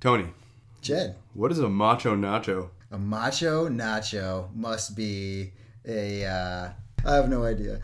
[0.00, 0.26] Tony,
[0.82, 2.68] Jed, what is a macho nacho?
[2.90, 5.52] a macho nacho must be
[5.86, 6.24] a.
[6.24, 6.68] Uh,
[7.04, 7.80] I have no idea.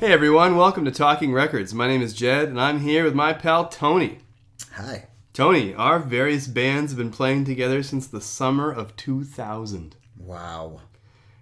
[0.00, 1.72] Hey everyone, welcome to Talking Records.
[1.72, 4.18] My name is Jed, and I'm here with my pal Tony.
[4.72, 5.06] Hi.
[5.32, 9.94] Tony, our various bands have been playing together since the summer of 2000.
[10.16, 10.80] Wow.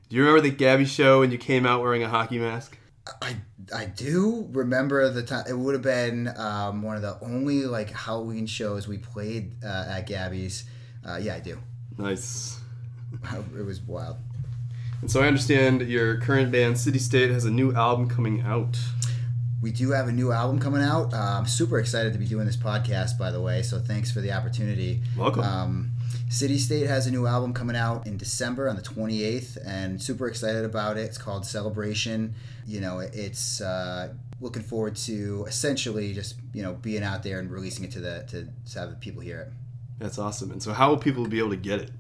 [0.09, 2.77] Do you remember the Gabby show when you came out wearing a hockey mask?
[3.23, 3.37] I
[3.75, 5.45] I do remember the time.
[5.49, 9.87] It would have been um, one of the only like Halloween shows we played uh,
[9.89, 10.65] at Gabby's.
[11.07, 11.59] Uh, yeah, I do.
[11.97, 12.61] Nice.
[13.57, 14.17] It was wild.
[15.01, 18.79] And so I understand your current band, City State, has a new album coming out.
[19.63, 21.13] We do have a new album coming out.
[21.13, 23.63] Uh, I'm super excited to be doing this podcast, by the way.
[23.63, 25.03] So thanks for the opportunity.
[25.17, 25.43] Welcome.
[25.43, 25.90] Um,
[26.31, 30.29] City State has a new album coming out in December on the 28th, and super
[30.29, 31.01] excited about it.
[31.01, 32.37] It's called Celebration.
[32.65, 37.51] You know, it's uh, looking forward to essentially just you know being out there and
[37.51, 39.49] releasing it to the to, to have the people hear it.
[39.99, 40.53] That's awesome.
[40.53, 41.91] And so, how will people be able to get it?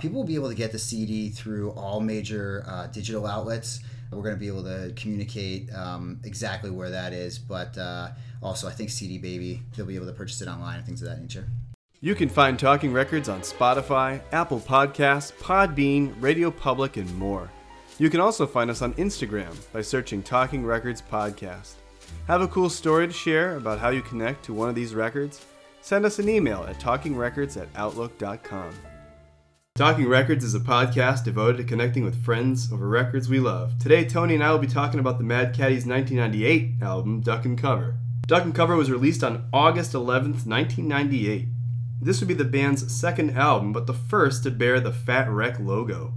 [0.00, 3.78] People will be able to get the CD through all major uh, digital outlets.
[4.10, 8.08] We're going to be able to communicate um, exactly where that is, but uh,
[8.42, 11.08] also I think CD Baby they'll be able to purchase it online and things of
[11.08, 11.46] that nature.
[12.00, 17.50] You can find Talking Records on Spotify, Apple Podcasts, Podbean, Radio Public, and more.
[17.98, 21.72] You can also find us on Instagram by searching Talking Records Podcast.
[22.28, 25.44] Have a cool story to share about how you connect to one of these records?
[25.80, 28.70] Send us an email at talkingrecords at outlook.com.
[29.74, 33.76] Talking Records is a podcast devoted to connecting with friends over records we love.
[33.80, 37.58] Today, Tony and I will be talking about the Mad Caddies 1998 album, Duck and
[37.58, 37.96] Cover.
[38.28, 41.48] Duck and Cover was released on August 11th, 1998.
[42.00, 45.58] This would be the band's second album, but the first to bear the Fat Wreck
[45.58, 46.12] logo.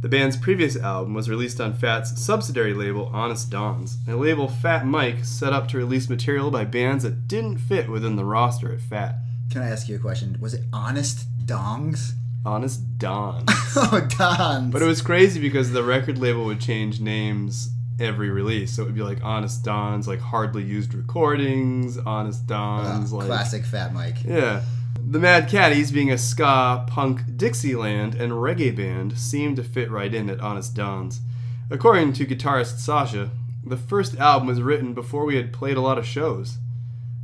[0.00, 4.86] The band's previous album was released on Fat's subsidiary label, Honest Dons, a label Fat
[4.86, 8.80] Mike set up to release material by bands that didn't fit within the roster at
[8.80, 9.16] Fat.
[9.50, 10.36] Can I ask you a question?
[10.40, 12.12] Was it Honest Dongs?
[12.46, 13.48] Honest Dons.
[13.76, 14.72] oh, Dons.
[14.72, 18.72] But it was crazy because the record label would change names every release.
[18.72, 23.26] So it would be like Honest Dons, like hardly used recordings, Honest Dons, Uh, like
[23.26, 24.22] classic Fat Mike.
[24.24, 24.62] Yeah.
[25.10, 30.12] The Mad Caddies, being a ska, punk, Dixieland, and reggae band, seemed to fit right
[30.12, 31.22] in at Honest Dons.
[31.70, 33.30] According to guitarist Sasha,
[33.64, 36.58] the first album was written before we had played a lot of shows.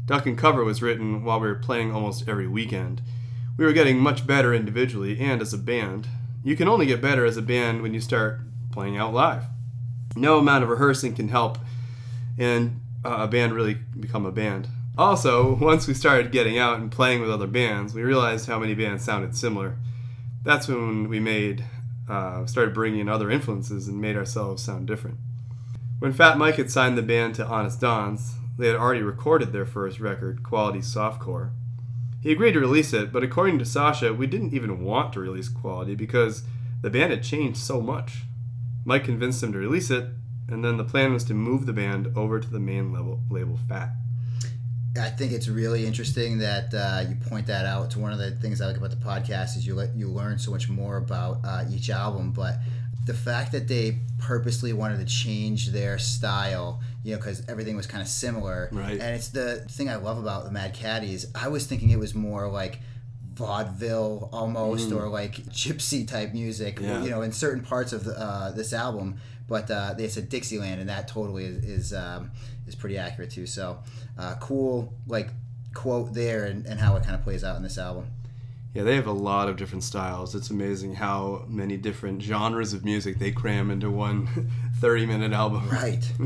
[0.07, 3.03] Duck and Cover was written while we were playing almost every weekend.
[3.59, 6.09] We were getting much better individually and as a band.
[6.43, 8.41] You can only get better as a band when you start
[8.73, 9.45] playing out live.
[10.17, 11.59] No amount of rehearsing can help
[12.39, 14.69] and uh, a band really become a band.
[14.97, 18.75] Also, once we started getting out and playing with other bands, we realized how many
[18.75, 19.77] bands sounded similar.
[20.45, 21.65] That's when we made,
[22.09, 25.17] uh, started bringing in other influences and made ourselves sound different.
[25.99, 29.67] When Fat Mike had signed the band to Honest Dons, they had already recorded their
[29.67, 31.51] first record, Quality Softcore.
[32.23, 35.49] He agreed to release it, but according to Sasha, we didn't even want to release
[35.49, 36.45] Quality because
[36.83, 38.23] the band had changed so much.
[38.85, 40.07] Mike convinced him to release it,
[40.49, 42.93] and then the plan was to move the band over to the main
[43.29, 43.91] label Fat.
[45.01, 47.87] I think it's really interesting that uh, you point that out.
[47.87, 50.39] It's one of the things I like about the podcast is you let you learn
[50.39, 52.31] so much more about uh, each album.
[52.31, 52.59] But
[53.05, 57.87] the fact that they purposely wanted to change their style, you know, because everything was
[57.87, 58.93] kind of similar, Right.
[58.93, 61.27] And it's the thing I love about the Mad Caddies.
[61.35, 62.79] I was thinking it was more like
[63.35, 67.03] vaudeville almost or like gypsy type music Yeah.
[67.03, 69.17] you know in certain parts of the, uh, this album
[69.49, 72.31] but uh, they said dixieland and that totally is is, um,
[72.67, 73.79] is pretty accurate too so
[74.19, 75.31] uh, cool like
[75.75, 78.07] quote there and, and how it kind of plays out in this album
[78.75, 80.35] Yeah, they have a lot of different styles.
[80.35, 84.51] It's amazing how many different genres of music they cram into one
[84.81, 85.69] 30 minute album.
[85.69, 86.13] right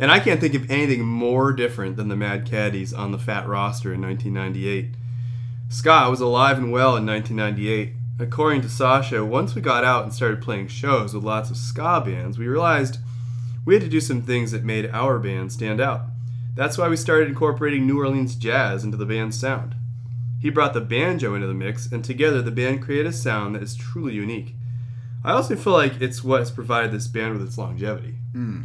[0.00, 3.46] And I can't think of anything more different than the Mad Caddies on the Fat
[3.46, 4.94] roster in 1998.
[5.68, 7.92] Ska was alive and well in 1998.
[8.18, 12.02] According to Sasha, once we got out and started playing shows with lots of ska
[12.04, 12.98] bands, we realized
[13.64, 16.02] we had to do some things that made our band stand out.
[16.54, 19.74] That's why we started incorporating New Orleans jazz into the band's sound.
[20.40, 23.62] He brought the banjo into the mix, and together the band created a sound that
[23.62, 24.54] is truly unique.
[25.24, 28.16] I also feel like it's what has provided this band with its longevity.
[28.32, 28.62] Hmm.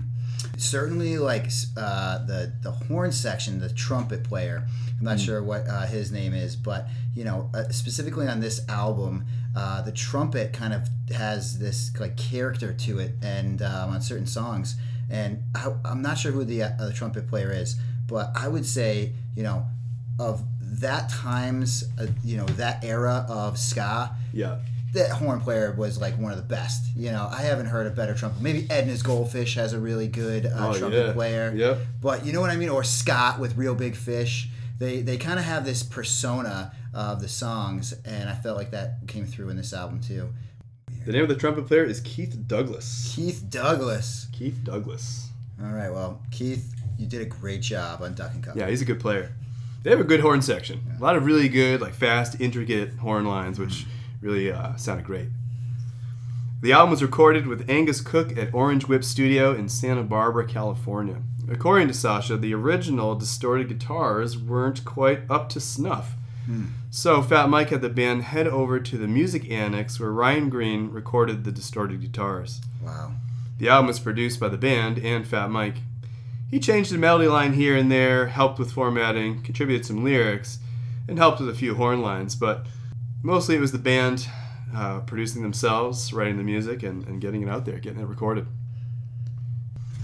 [0.57, 4.67] Certainly like uh, the the horn section, the trumpet player.
[4.97, 8.67] I'm not sure what uh, his name is, but you know, uh, specifically on this
[8.67, 9.25] album,
[9.55, 14.27] uh, the trumpet kind of has this like character to it, and um, on certain
[14.27, 14.75] songs.
[15.09, 17.77] And I, I'm not sure who the, uh, the trumpet player is,
[18.07, 19.65] but I would say you know
[20.19, 24.59] of that times uh, you know that era of ska Yeah.
[24.97, 26.85] That horn player was like one of the best.
[26.95, 28.41] You know, I haven't heard a better trumpet.
[28.41, 31.13] Maybe Edna's Goldfish has a really good uh, Oh, trumpet yeah.
[31.13, 31.53] player.
[31.55, 31.77] Yep.
[32.01, 32.69] But you know what I mean?
[32.69, 34.49] Or Scott with Real Big Fish.
[34.79, 38.99] They they kind of have this persona of the songs, and I felt like that
[39.07, 40.29] came through in this album too.
[41.05, 43.13] The name of the trumpet player is Keith Douglas.
[43.15, 44.27] Keith Douglas.
[44.33, 45.29] Keith Douglas.
[45.63, 48.59] All right, well, Keith, you did a great job on Duck and Cover.
[48.59, 49.31] Yeah, he's a good player.
[49.83, 50.81] They have a good horn section.
[50.99, 53.85] A lot of really good, like fast, intricate horn lines, which
[54.21, 55.29] really uh, sounded great.
[56.61, 61.21] The album was recorded with Angus Cook at Orange Whip Studio in Santa Barbara, California.
[61.49, 66.15] According to Sasha, the original distorted guitars weren't quite up to snuff.
[66.89, 70.89] So Fat Mike had the band head over to the Music Annex where Ryan Greene
[70.89, 72.61] recorded the distorted guitars.
[72.81, 73.11] Wow.
[73.59, 75.77] The album was produced by the band and Fat Mike.
[76.49, 80.59] He changed the melody line here and there, helped with formatting, contributed some lyrics,
[81.07, 82.65] and helped with a few horn lines, but
[83.27, 84.25] mostly it was the band
[84.73, 88.47] uh, producing themselves, writing the music, and, and getting it out there, getting it recorded.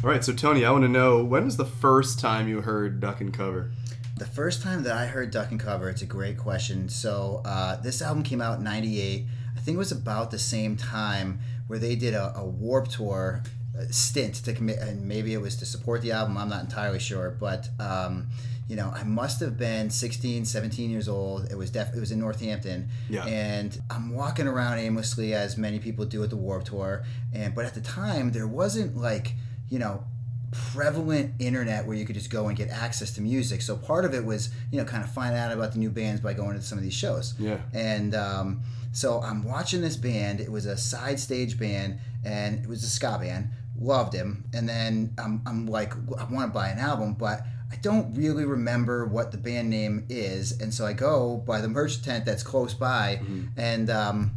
[0.04, 3.00] All right, so Tony, I want to know when was the first time you heard
[3.00, 3.72] Duck and Cover?
[4.18, 6.90] The first time that I heard Duck and Cover, it's a great question.
[6.90, 9.26] So uh, this album came out in '98.
[9.56, 13.42] I think it was about the same time where they did a, a Warped Tour
[13.80, 16.38] uh, stint to commit, and maybe it was to support the album.
[16.38, 18.28] I'm not entirely sure, but um,
[18.70, 21.52] you know, I must have been 16, 17 years old.
[21.52, 23.26] It was def- it was in Northampton, Yeah.
[23.26, 27.04] and I'm walking around aimlessly as many people do at the Warped Tour.
[27.34, 29.34] And but at the time, there wasn't like
[29.70, 30.06] you know
[30.52, 33.62] prevalent internet where you could just go and get access to music.
[33.62, 36.22] So part of it was, you know, kind of find out about the new bands
[36.22, 37.34] by going to some of these shows.
[37.40, 37.58] Yeah.
[37.74, 38.62] And um,
[38.92, 40.40] so I'm watching this band.
[40.40, 43.50] It was a side stage band, and it was a ska band.
[43.80, 44.46] Loved him.
[44.54, 47.42] And then I'm, I'm like, I want to buy an album, but
[47.74, 50.62] I don't really remember what the band name is.
[50.62, 53.20] And so I go by the merch tent that's close by,
[53.58, 54.32] and um,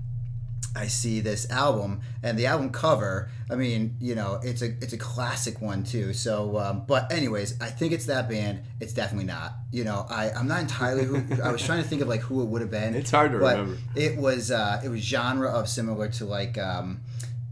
[0.75, 3.29] I see this album and the album cover.
[3.51, 6.13] I mean, you know, it's a it's a classic one too.
[6.15, 8.61] So, um, but anyways, I think it's that band.
[8.81, 9.53] It's definitely not.
[9.71, 12.43] You know, I I'm not entirely who I was trying to think of like who
[12.43, 12.95] it would have been.
[13.03, 13.79] It's hard to remember.
[13.95, 16.57] It was uh, it was genre of similar to like.
[16.57, 17.03] Um,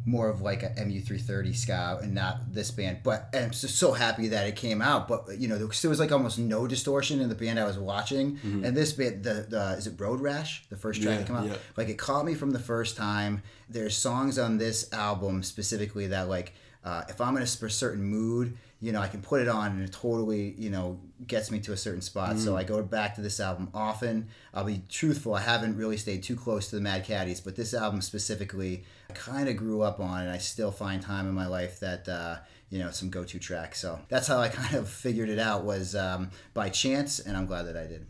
[0.07, 2.99] more of like a MU330 ska and not this band.
[3.03, 5.09] But I'm just so happy that it came out.
[5.09, 8.39] But you know, there was, like almost no distortion in the band I was watching.
[8.43, 11.37] And this band, the, the is it Road Rash, the first track Yeah, that came
[11.37, 11.47] out.
[11.47, 11.57] yeah.
[11.77, 13.43] Like it caught me from the first time.
[13.69, 16.53] There's songs on this album specifically that like
[16.85, 19.83] uh, if I'm in a certain mood, you know, I can put it on and
[19.83, 22.39] it totally, you know, gets me to a certain spot.
[22.39, 24.29] So I go back to this album often.
[24.53, 27.73] I'll be truthful, I haven't really stayed too close to the Mad Caddies, but this
[27.73, 31.47] album specifically, I kind of grew up on, and I still find time in my
[31.47, 32.09] life that.
[32.09, 32.37] Uh,
[32.71, 35.95] you know some go-to track so that's how i kind of figured it out was
[35.95, 38.05] um, by chance and i'm glad that i did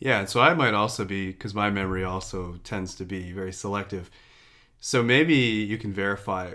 [0.00, 4.10] Yeah, so I might also be because my memory also tends to be very selective.
[4.80, 6.54] So maybe you can verify.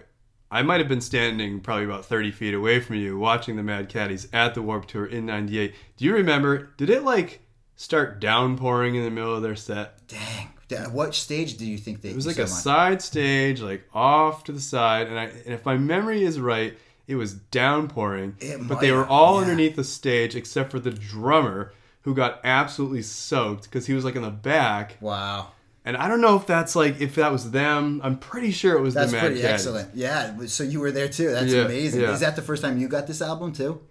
[0.55, 3.89] I might have been standing probably about 30 feet away from you watching the Mad
[3.89, 5.75] Caddies at the Warped Tour in 98.
[5.97, 6.69] Do you remember?
[6.77, 7.41] Did it like
[7.75, 10.07] start downpouring in the middle of their set?
[10.07, 13.83] dang Da- what stage do you think they It was like a side stage, like
[13.93, 15.07] off to the side.
[15.07, 18.37] And, I, and if my memory is right, it was downpouring.
[18.39, 19.41] It but they were all yeah.
[19.41, 21.73] underneath the stage except for the drummer
[22.03, 24.95] who got absolutely soaked because he was like in the back.
[25.01, 25.49] wow
[25.85, 28.01] And I don't know if that's like if that was them.
[28.03, 29.53] I'm pretty sure it was That's the Mad pretty Caddies.
[29.53, 29.95] excellent.
[29.95, 30.35] Yeah.
[30.47, 31.31] So you were there too.
[31.31, 32.01] That's Yeah, amazing.
[32.01, 32.11] yeah.
[32.11, 33.81] Is that the first time you got this album too?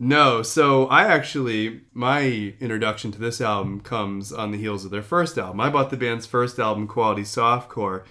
[0.00, 5.02] No, so I actually my introduction to this album comes on the heels of their
[5.02, 5.60] first album.
[5.60, 8.02] I bought the band's first album, Quality Softcore,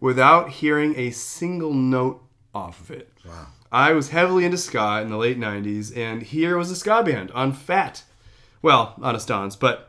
[0.00, 2.20] without hearing a single note
[2.52, 3.12] off of it.
[3.24, 3.46] Wow.
[3.70, 7.30] I was heavily into ska in the late '90s, and here was a ska band
[7.30, 8.02] on Fat.
[8.60, 9.87] Well, on Astons, but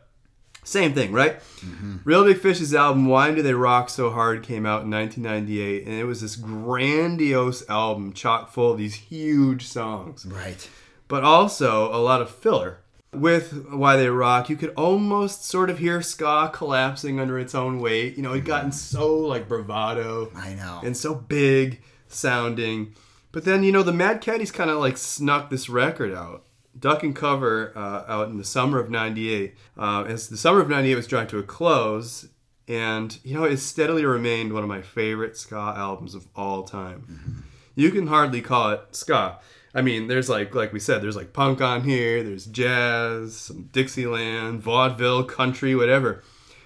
[0.70, 1.40] same thing, right?
[1.60, 1.98] Mm-hmm.
[2.04, 5.96] Real Big Fish's album "Why Do They Rock So Hard" came out in 1998, and
[5.96, 10.70] it was this grandiose album, chock full of these huge songs Right.
[11.08, 12.78] but also a lot of filler.
[13.12, 17.80] With Why They Rock, you could almost sort of hear ska collapsing under its own
[17.80, 18.16] weight.
[18.16, 18.78] You know, it gotten mm-hmm.
[18.78, 20.82] so like bravado I know.
[20.84, 22.94] and so big sounding.
[23.32, 26.46] But then, you know, the Mad Caddies kind of like snuck this record out.
[26.80, 29.56] Duck and Cover uh, out in the summer of 98.
[29.78, 32.28] Uh, as the summer of 98 was drawing to a close,
[32.68, 37.44] and, you know, it steadily remained one of my favorite ska albums of all time.
[37.76, 39.40] You can hardly call it ska.
[39.74, 43.70] I mean, there's like, like we said, there's like punk on here, there's jazz, some
[43.72, 46.24] Dixieland, vaudeville, country, whatever.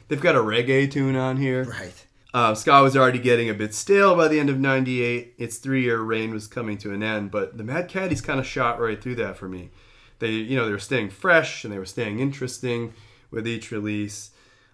[0.08, 1.64] They've got a reggae tune on here.
[1.66, 2.06] right.
[2.34, 5.36] Uh, ska was already getting a bit stale by the end of 98.
[5.38, 8.48] Its three year reign was coming to an end, but the Mad Caddies kind of
[8.48, 9.70] shot right through that for me.
[10.20, 12.94] They, you know, they were staying fresh and they were staying interesting
[13.32, 14.32] with each release.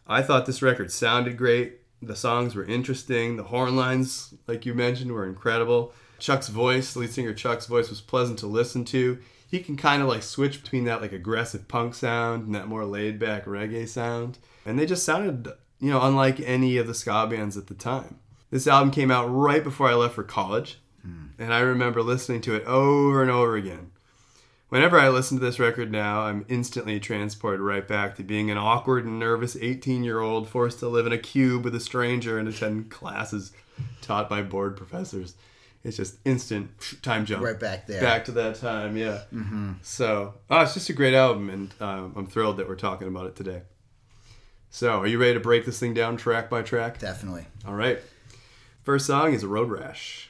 [0.07, 1.79] I thought this record sounded great.
[2.01, 3.35] The songs were interesting.
[3.35, 5.93] The horn lines, like you mentioned, were incredible.
[6.17, 9.19] Chuck's voice, lead singer Chuck's voice, was pleasant to listen to.
[9.47, 12.85] He can kind of like switch between that like aggressive punk sound and that more
[12.85, 14.37] laid back reggae sound.
[14.65, 15.47] And they just sounded,
[15.79, 18.19] you know, unlike any of the ska bands at the time.
[18.51, 21.27] This album came out right before I left for college, hmm.
[21.37, 23.91] and I remember listening to it over and over again.
[24.69, 28.57] Whenever I listen to this record now, I'm instantly transported right back to being an
[28.57, 32.37] awkward and nervous 18 year old forced to live in a cube with a stranger
[32.37, 33.51] and attend classes
[34.01, 35.35] taught by bored professors.
[35.83, 36.69] It's just instant
[37.01, 37.43] time jump.
[37.43, 37.99] Right back there.
[37.99, 39.23] Back to that time, yeah.
[39.33, 39.73] Mm-hmm.
[39.81, 43.25] So, oh, it's just a great album, and um, I'm thrilled that we're talking about
[43.25, 43.63] it today.
[44.69, 46.99] So, are you ready to break this thing down track by track?
[46.99, 47.47] Definitely.
[47.65, 47.99] All right.
[48.83, 50.28] First song is Road Rash.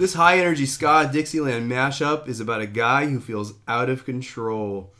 [0.00, 4.94] This high energy ska Dixieland mashup is about a guy who feels out of control.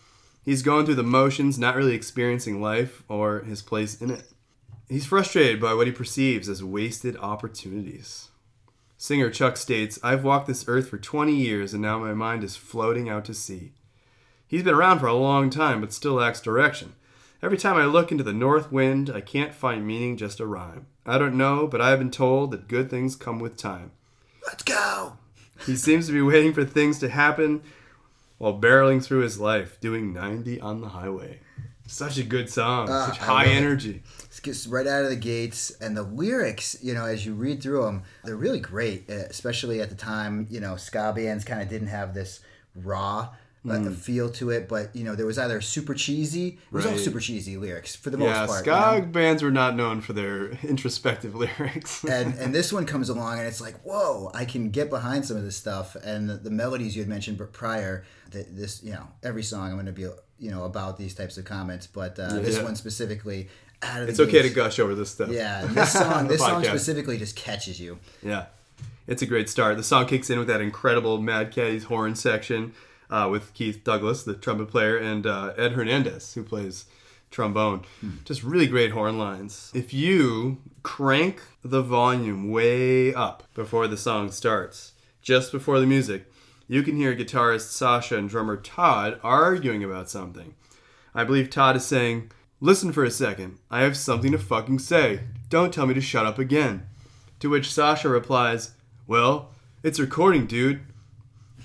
[0.45, 4.31] He's going through the motions, not really experiencing life or his place in it.
[4.91, 8.29] He's frustrated by what he perceives as wasted opportunities.
[8.99, 12.57] Singer Chuck states, I've walked this earth for 20 years and now my mind is
[12.57, 13.73] floating out to sea.
[14.47, 16.93] He's been around for a long time but still lacks direction.
[17.43, 20.89] Every time I look into the north wind, I can't find meaning, just a rhyme.
[21.07, 23.93] I don't know, but I've been told that good things come with time.
[24.51, 25.15] Let's go.
[25.67, 27.63] He seems to be waiting for things to happen
[28.39, 31.41] while barreling through his life, doing 90 on the highway.
[31.87, 34.03] Such a good song, Ah, such high energy.
[34.25, 37.63] It gets right out of the gates, and the lyrics, you know, as you read
[37.63, 39.11] through them, they're really great.
[39.11, 42.41] uh, Especially at the time, you know, ska bands kind of didn't have this
[42.77, 43.29] raw
[43.69, 46.49] uh, feel to it, but you know, there was either super cheesy.
[46.49, 46.95] It was all Mm.
[46.97, 47.05] Right.
[47.05, 48.59] super cheesy lyrics for the Yeah, most part.
[48.65, 49.07] ska you know?
[49.09, 52.03] bands were not known for their introspective lyrics.
[52.09, 55.37] and and this one comes along and it's like whoa i can get behind some
[55.37, 58.93] of this stuff and the, the melodies you had mentioned but prior that this you
[58.93, 60.03] know every song i'm going to be
[60.39, 62.65] you know about these types of comments but uh, this Yeah.
[62.65, 63.49] one specifically
[63.83, 65.29] out of it's okay to gush over this stuff.
[65.31, 68.47] yeah this song this song specifically just catches you Yeah,
[69.07, 69.77] it's a great start.
[69.77, 72.73] The song kicks in with that incredible Mad Caddy's horn section
[73.11, 76.87] uh, with Keith Douglas, the trumpet player, and uh, Ed Hernandez, who plays
[77.31, 77.83] trombone.
[78.25, 79.71] Just really great horn lines.
[79.75, 86.27] If you crank the volume way up before the song starts, just before the music,
[86.67, 90.55] you can hear guitarist Sasha and drummer Todd arguing about something.
[91.15, 92.31] I believe Todd is saying,
[92.63, 93.59] Listen for a second.
[93.71, 95.21] I have something to fucking say.
[95.49, 96.87] Don't tell me to shut up again.
[97.41, 98.73] To which Sasha replies,
[99.07, 99.51] Well,
[99.83, 100.83] it's recording, dude.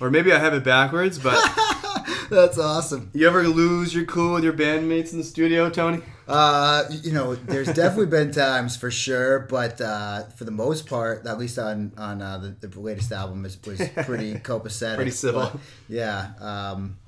[0.00, 1.40] Or maybe I have it backwards, but
[2.30, 6.02] that's awesome you ever lose your cool with your bandmates in the studio, Tony?
[6.28, 11.24] uh you know there's definitely been times for sure but uh for the most part
[11.24, 15.50] at least on on uh, the, the latest album was, was pretty copacetic Pretty civil.
[15.52, 16.98] But, yeah um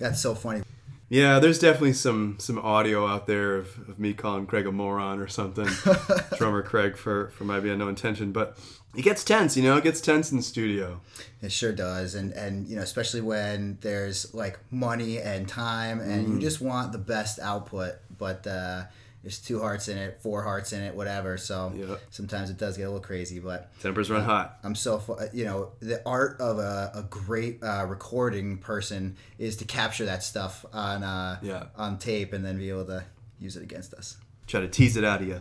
[0.00, 0.62] that's so funny
[1.08, 5.20] Yeah, there's definitely some some audio out there of, of me calling Craig a moron
[5.20, 5.68] or something.
[6.36, 8.58] Drummer Craig for for my band No Intention, but
[8.96, 9.76] it gets tense, you know.
[9.76, 11.00] It gets tense in the studio.
[11.42, 16.28] It sure does, and and you know, especially when there's like money and time, and
[16.34, 18.84] you just want the best output, but uh,
[19.22, 21.36] there's two hearts in it, four hearts in it, whatever.
[21.38, 21.96] So Yeah.
[22.10, 24.58] sometimes it does get a little crazy, but Tempers run hot.
[24.62, 29.64] I'm so you know the art of a, a great uh, recording person is to
[29.64, 31.64] capture that stuff on uh, Yeah.
[31.76, 33.04] on tape and then be able to
[33.38, 34.16] use it against us.
[34.46, 35.40] Try to tease it out of you.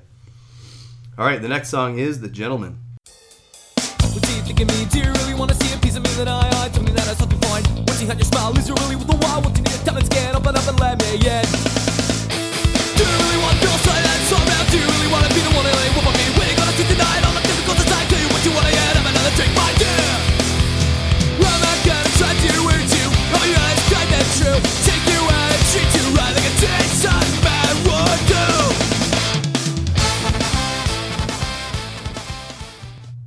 [1.17, 2.79] All right, the next song is "The Gentleman."
[4.33, 4.85] You of me?
[4.89, 7.05] Do you really wanna see a piece of me that I I Tell me that
[7.07, 7.63] I something fine.
[7.85, 9.45] Once you had your smile, is you really with the wild?
[9.45, 9.79] What you need?
[9.85, 11.45] Time and scan, open up and let me in.
[12.97, 14.65] Do you really want girls like that so around?
[14.73, 16.25] Do you really wanna be the one that ain't with me?
[16.33, 17.21] When you gonna see tonight?
[17.21, 18.97] All the difficult aside, tell you what you wanna get.
[18.97, 19.82] Have another drink, my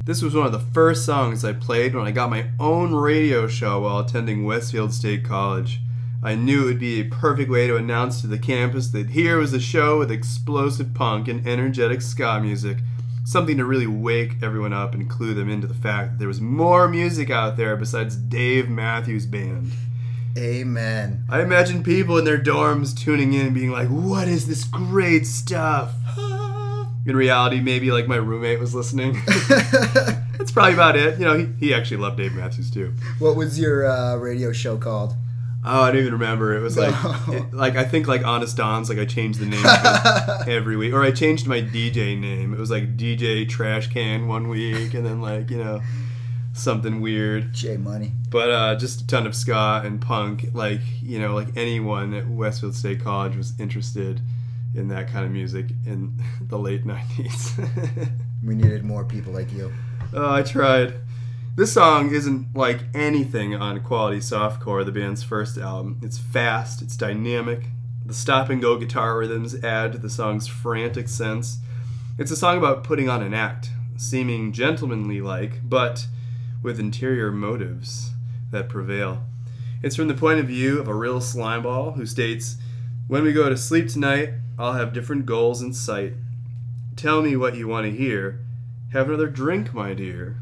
[0.07, 3.49] This was one of the first songs I played when I got my own radio
[3.49, 5.81] show while attending Westfield State College.
[6.23, 9.39] I knew it would be a perfect way to announce to the campus that here
[9.39, 12.79] was a show with explosive punk and energetic ska music,
[13.25, 16.41] something to really wake everyone up and clue them into the fact that there was
[16.41, 19.73] more music out there besides Dave Matthews Band.
[20.39, 21.25] Amen.
[21.29, 25.95] I imagine people in their dorms tuning in being like, what is this great stuff?
[27.07, 29.13] In reality, maybe like my roommate was listening.
[30.39, 31.19] That's probably about it.
[31.19, 32.93] You know, he, he actually loved Dave Matthews too.
[33.19, 35.15] What was your uh, radio show called?
[35.65, 36.57] Oh, I don't even remember.
[36.57, 36.91] It was like,
[37.29, 37.33] No.
[37.35, 38.89] it- like I think like Honest Don's.
[38.89, 39.65] Like I changed the name
[40.57, 42.53] every week, or I changed my DJ name.
[42.55, 45.81] It was like DJ Trash Can one week, and then like you know
[46.53, 47.53] something weird.
[47.53, 48.13] J Money.
[48.31, 50.47] But uh, just a ton of ska and punk.
[50.55, 54.21] Like you know, like anyone at Westfield State College was interested
[54.77, 57.59] in that kind of music in the late nineties.
[58.45, 59.73] We needed more people like you.
[60.13, 60.95] Oh, I tried.
[61.57, 65.99] This song isn't like anything on Quality Softcore, the band's first album.
[66.03, 67.65] It's fast, it's dynamic.
[68.05, 71.59] The stop and go guitar rhythms add to the song's frantic sense.
[72.19, 76.07] It's a song about putting on an act, seeming gentlemanly like, but
[76.63, 78.11] with interior motives
[78.53, 79.25] that prevail.
[79.83, 82.59] It's from the point of view of a real slimeball who states,
[83.09, 86.15] When we go to sleep tonight, I'll have different goals in sight.
[86.97, 88.41] Tell me what you want to hear.
[88.93, 90.37] Have another drink, my dear.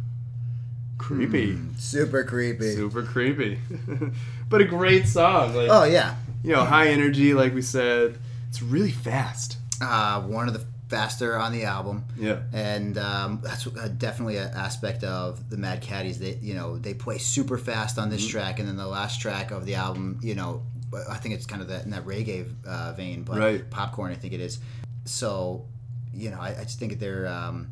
[0.99, 1.59] Creepy.
[1.77, 2.75] Super creepy.
[2.77, 3.59] Super creepy.
[4.49, 5.55] but a great song.
[5.55, 6.15] Like, Oh yeah.
[6.43, 8.19] you know, high energy, like we said.
[8.49, 9.59] It's really fast.
[9.83, 12.05] Uh, one of the faster on the album.
[12.17, 12.43] Yeah.
[12.53, 16.21] and um, that's uh, definitely an aspect of the Mad Caddies.
[16.21, 18.31] They you know they play super fast on this Mm-hmm.
[18.31, 20.63] track, and then the last track of the album, you know,
[21.09, 23.69] I think it's kind of that in that reggae uh, vein, but Right.
[23.71, 24.59] popcorn, I think it is.
[25.05, 25.67] So,
[26.13, 27.69] you know, I, I just think they're um,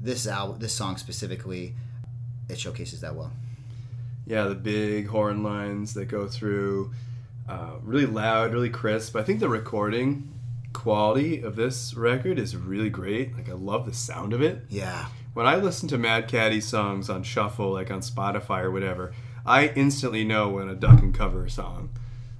[0.00, 1.74] this album, this song specifically,
[2.48, 3.32] it showcases that well.
[4.26, 6.92] Yeah, the big horn lines that go through.
[7.48, 9.14] Uh, really loud, really crisp.
[9.14, 10.32] I think the recording
[10.72, 13.34] quality of this record is really great.
[13.36, 14.64] Like, I love the sound of it.
[14.68, 19.12] Yeah, When I listen to Mad Caddy songs on shuffle, like on Spotify or whatever,
[19.46, 21.90] I instantly know when a duck and cover song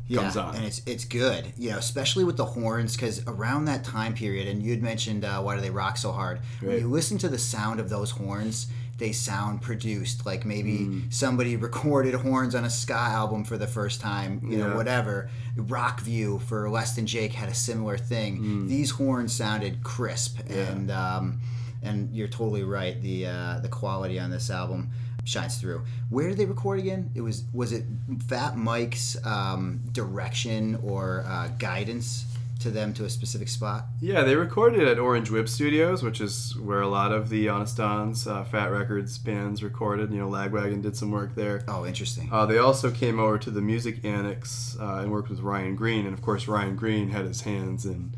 [0.09, 0.55] yeah, comes on.
[0.57, 4.49] and it's it's good, you know, especially with the horns, because around that time period,
[4.49, 6.41] and you had mentioned uh, why do they rock so hard?
[6.61, 8.67] When you listen to the sound of those horns,
[8.99, 11.13] they sound produced, like maybe Mm.
[11.13, 14.77] somebody recorded horns on a ska album for the first time, you know, Yeah.
[14.77, 15.29] whatever.
[15.57, 18.39] Rockview for Less Than Jake had a similar thing.
[18.39, 18.69] Mm.
[18.69, 21.41] These horns sounded crisp, and um,
[21.83, 23.01] and you're totally right.
[23.03, 24.91] The uh, the quality on this album
[25.27, 25.85] shines through.
[26.09, 27.11] Where did they record again?
[27.15, 27.85] It was was it
[28.29, 32.25] Fat Mike's um, direction or uh, guidance
[32.61, 33.85] to them to a specific spot?
[34.01, 37.77] Yeah, they recorded at Orange Whip Studios, which is where a lot of the Honest
[37.77, 40.11] Don's uh, Fat Records bands recorded.
[40.11, 41.63] You know, Lagwagon did some work there.
[41.69, 42.31] Oh, interesting.
[42.33, 46.07] Uh, they also came over to the Music Annex uh, and worked with Ryan Greene,
[46.07, 48.15] and of course Ryan Greene had his hands in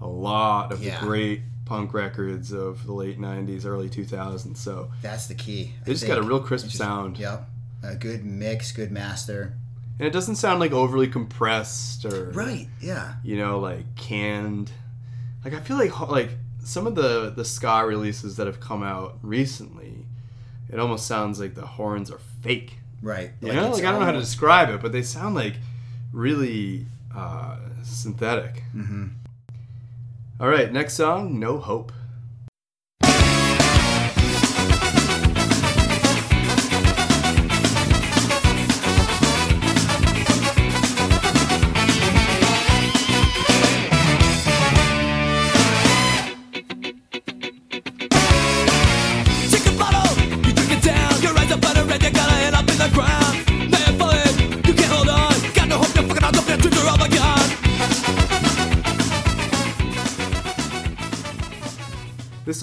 [0.00, 0.98] a lot of Yeah.
[1.00, 4.56] the great punk records of the late '90s, early 2000s.
[4.56, 5.74] So That's the key.
[5.80, 7.48] I they just got a real crisp sound, Yep.
[7.84, 9.54] A good mix, good master.
[9.98, 12.68] and it doesn't sound like overly compressed or Right.
[12.80, 13.14] Yeah.
[13.24, 14.70] you know, like canned.
[15.44, 16.30] Like I feel like like
[16.64, 20.06] some of the the ska releases that have come out recently,
[20.70, 22.78] it almost sounds like the horns are fake.
[23.02, 23.32] Right.
[23.40, 25.54] You know, like I don't know how to describe it, but they sound like
[26.12, 28.62] really uh, synthetic.
[28.74, 29.10] Mhm.
[30.42, 31.92] All right, next song, No Hope.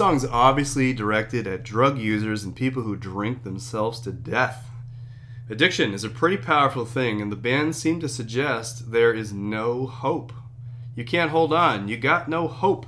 [0.00, 4.70] Song's obviously directed at drug users and people who drink themselves to death.
[5.50, 9.86] Addiction is a pretty powerful thing, and the band seem to suggest there is no
[9.86, 10.32] hope.
[10.96, 12.86] You can't hold on, you got no hope.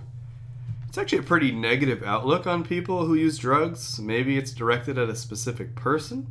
[0.88, 4.01] It's actually a pretty negative outlook on people who use drugs.
[4.01, 6.29] Maybe it's directed at a specific person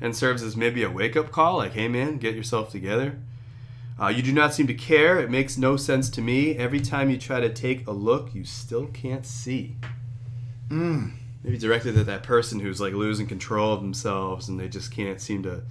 [0.00, 3.20] and serves as maybe a wake up call like, hey man, get yourself together.
[4.02, 5.20] Uh, you do not seem to care.
[5.20, 6.56] It makes no sense to me.
[6.56, 9.76] Every time you try to take a look, you still can't see.
[10.70, 15.20] Maybe directed at that person who's like losing control of themselves and they just can't
[15.20, 15.62] seem to,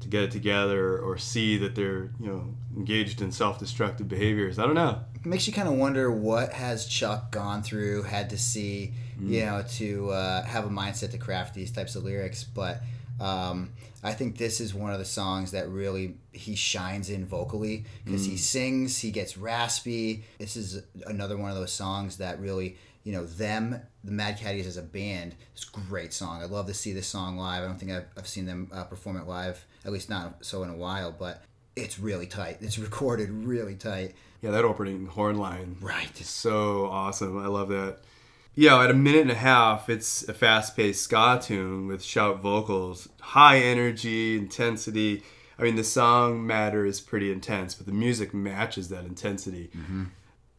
[0.00, 4.58] to get it together or see that they're you know engaged in self-destructive behaviors.
[4.58, 5.00] I don't know.
[5.16, 9.30] It makes you kind of wonder what has Chuck gone through, had to see, Mm.
[9.30, 12.42] you know, to uh, have a mindset to craft these types of lyrics.
[12.42, 12.82] But
[13.20, 13.70] um,
[14.02, 18.26] I think this is one of the songs that really he shines in vocally because
[18.26, 18.30] Mm.
[18.32, 20.24] he sings, he gets raspy.
[20.38, 24.66] This is another one of those songs that really, you know, them, the Mad Caddies
[24.66, 26.42] as a band, it's a great song.
[26.42, 27.62] I'd love to see this song live.
[27.62, 30.62] I don't think I've, I've seen them uh, perform it live, at least not so
[30.62, 31.42] in a while, but
[31.76, 32.58] it's really tight.
[32.60, 34.14] It's recorded really tight.
[34.40, 36.20] Yeah, that opening horn line Right.
[36.20, 37.38] is so awesome.
[37.38, 37.98] I love that.
[38.54, 43.08] yeah at a minute and a half, it's a fast-paced ska tune with shout vocals,
[43.20, 45.22] high energy, intensity.
[45.58, 49.70] I mean, the song matter is pretty intense, but the music matches that intensity.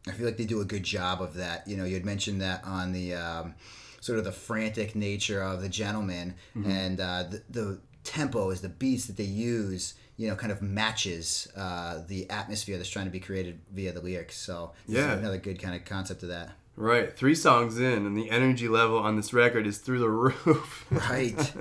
[0.08, 1.66] I feel like they do a good job of that.
[1.66, 3.54] You know, you had mentioned that on the um,
[4.00, 8.68] sort of the frantic nature of the gentleman, and uh, the, the tempo is the
[8.68, 9.94] beats that they use.
[10.18, 14.00] You know, kind of matches uh, the atmosphere that's trying to be created via the
[14.00, 14.34] lyrics.
[14.38, 15.12] So this is Yeah.
[15.12, 16.52] another good kind of concept of that.
[16.74, 20.86] Right, three songs in, and the energy level on this record is through the roof.
[20.90, 21.52] Right.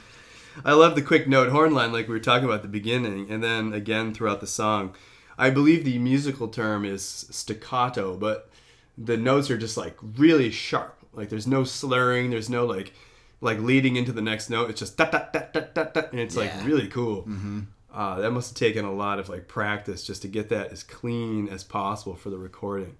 [0.64, 3.30] I love the quick note horn line, like we were talking about at the beginning,
[3.30, 4.94] and then again throughout the song.
[5.40, 8.50] I believe the musical term is staccato, but
[8.98, 10.96] the notes are just like really sharp.
[11.12, 12.92] Like there's no slurring, there's no like
[13.40, 14.70] like leading into the next note.
[14.70, 16.42] It's just da da da da da da, and it's Yeah.
[16.42, 17.22] like really cool.
[17.22, 17.60] Mm-hmm.
[17.92, 20.82] Uh, that must have taken a lot of like practice just to get that as
[20.84, 22.96] clean as possible for the recording.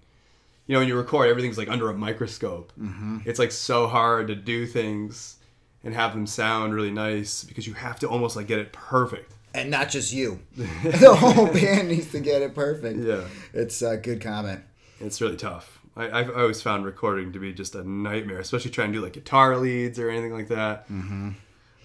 [0.67, 2.73] You know, when you record, everything's like under a microscope.
[2.79, 3.19] Mm-hmm.
[3.25, 5.37] It's like so hard to do things
[5.83, 9.33] and have them sound really nice because you have to almost like get it perfect.
[9.53, 10.39] And not just you.
[10.55, 12.99] the whole band needs to get it perfect.
[12.99, 13.25] Yeah.
[13.53, 14.63] It's a good comment.
[14.99, 15.79] It's really tough.
[15.95, 19.13] I, I've always found recording to be just a nightmare, especially trying to do like
[19.13, 20.87] guitar leads or anything like that.
[20.89, 21.31] Mm-hmm.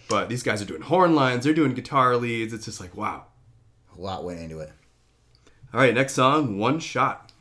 [0.09, 2.53] But these guys are doing horn lines, they're doing guitar leads.
[2.53, 3.27] It's just like, wow.
[3.97, 4.71] A lot went into it.
[5.75, 7.33] All right, next song, One Shot.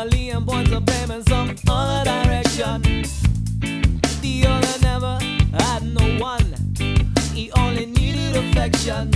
[0.00, 2.82] From his family and points the blame in some other direction.
[4.20, 5.18] The other never
[5.52, 6.54] had no one,
[7.32, 9.12] he only needed affection.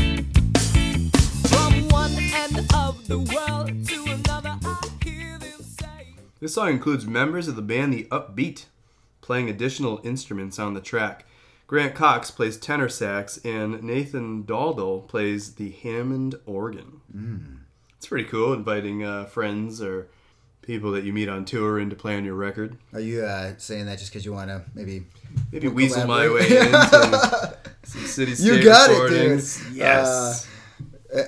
[1.48, 6.14] From one end of the world to another, I hear them say.
[6.40, 8.66] This song includes members of the band The Upbeat
[9.20, 11.24] playing additional instruments on the track.
[11.66, 17.00] Grant Cox plays tenor sax, and Nathan Daldal plays the Hammond organ.
[17.96, 20.08] It's pretty cool inviting uh, friends or
[20.66, 22.76] people that you meet on tour in to play on your record.
[22.92, 25.04] Are you uh, saying that just because you want to maybe
[25.52, 26.74] Maybe weasel my way collaborate.
[26.74, 29.02] into some city You state got it, dude.
[29.10, 29.64] recordings.
[29.74, 30.48] Yes.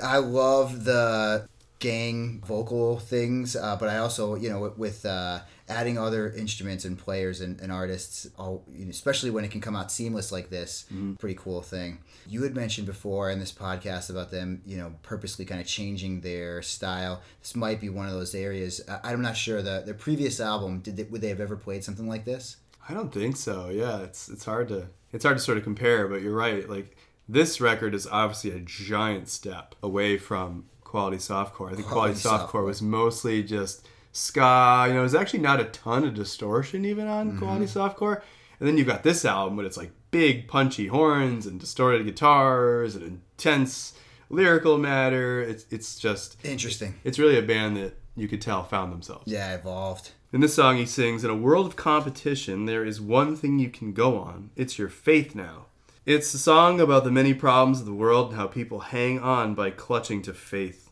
[0.02, 5.40] I love the gang vocal things, uh, but I also, you know, with, with uh,
[5.68, 9.60] adding other instruments and players and, and artists, all, you know, especially when it can
[9.60, 10.86] come out seamless like this,
[11.18, 11.98] pretty cool thing.
[12.26, 16.22] You had mentioned before in this podcast about them, you know, purposely kind of changing
[16.22, 17.20] their style.
[17.40, 18.80] This might be one of those areas.
[18.88, 19.60] I, I'm not sure.
[19.60, 22.56] The their previous album, did they, would they have ever played something like this?
[22.88, 23.68] I don't think so.
[23.68, 26.68] Yeah, it's it's hard to it's hard to sort of compare, but you're right.
[26.68, 26.96] Like
[27.28, 31.70] this record is obviously a giant step away from quality softcore.
[31.70, 32.64] I think quality, Quality softcore, softcore.
[32.64, 34.84] was mostly just ska.
[34.88, 37.38] You know, there's actually not a ton of distortion even on Mm-hmm.
[37.38, 38.22] quality softcore.
[38.58, 42.96] And then you've got this album, but it's like big punchy horns and distorted guitars
[42.96, 43.92] and intense
[44.30, 45.42] lyrical matter.
[45.42, 46.94] It's it's just Interesting.
[47.04, 49.24] it's really a band that you could tell found themselves.
[49.30, 50.12] Yeah, evolved.
[50.32, 53.68] In this song, he sings, In a world of competition, there is one thing you
[53.68, 54.50] can go on.
[54.56, 55.66] It's your faith now.
[56.06, 59.54] It's a song about the many problems of the world and how people hang on
[59.54, 60.85] by clutching to faith.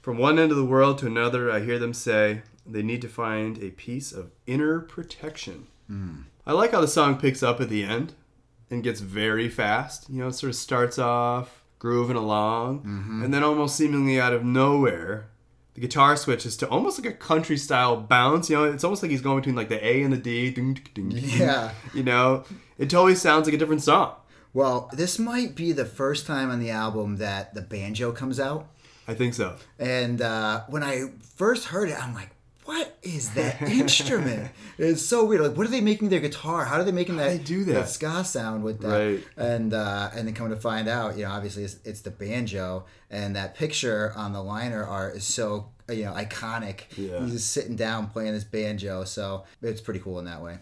[0.00, 3.08] From one end of the world to another, I hear them say they need to
[3.08, 5.66] find a piece of inner protection.
[5.86, 6.22] Hmm.
[6.46, 8.14] I like how the song picks up at the end
[8.70, 10.08] and gets very fast.
[10.08, 13.22] You know, it sort of starts off grooving along, mm-hmm.
[13.24, 15.28] and then almost seemingly out of nowhere,
[15.74, 18.48] the guitar switches to almost like a country style bounce.
[18.48, 20.50] You know, it's almost like he's going between like the A and the D.
[20.50, 21.40] Ding, ding, ding, ding.
[21.40, 21.72] Yeah.
[21.94, 22.44] You know,
[22.78, 24.14] it totally sounds like a different song.
[24.52, 28.68] Well, this might be the first time on the album that the banjo comes out.
[29.10, 29.56] I think so.
[29.80, 32.30] And uh, when I first heard it, I'm like,
[32.64, 34.52] what is that instrument?
[34.78, 35.42] It's so weird.
[35.42, 36.64] Like, what are they making their guitar?
[36.64, 37.88] How are they making that, they do that?
[37.88, 38.88] ska sound with that?
[38.88, 39.24] Right.
[39.36, 42.84] And uh, and then come to find out, you know, obviously it's, it's the banjo,
[43.10, 46.82] and that picture on the liner art is so you know iconic.
[46.96, 47.20] Yeah.
[47.24, 50.58] He's just sitting down playing this banjo, so it's pretty cool in that way.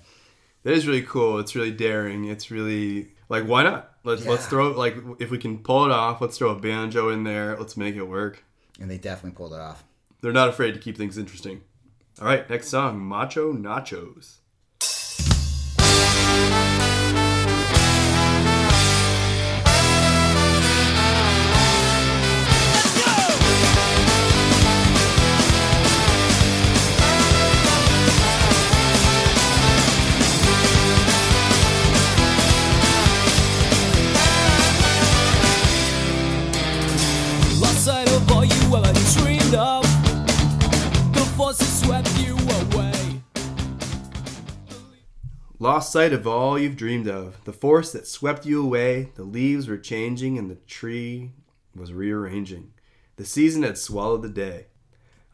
[0.63, 1.39] That is really cool.
[1.39, 2.25] It's really daring.
[2.25, 3.93] It's really like why not?
[4.05, 7.25] Let's let's throw like if we can pull it off, let's throw a banjo in
[7.25, 7.57] there.
[7.57, 8.45] Let's make it work.
[8.81, 9.85] And they definitely pulled it off.
[10.21, 11.63] They're not afraid to keep things interesting.
[12.21, 14.39] All right, next song, Macho Nachos.
[45.69, 49.69] Lost sight of all you've dreamed of, the force that swept you away, the leaves
[49.69, 51.33] were changing and the tree
[51.77, 52.73] was rearranging.
[53.17, 54.69] The season had swallowed the day.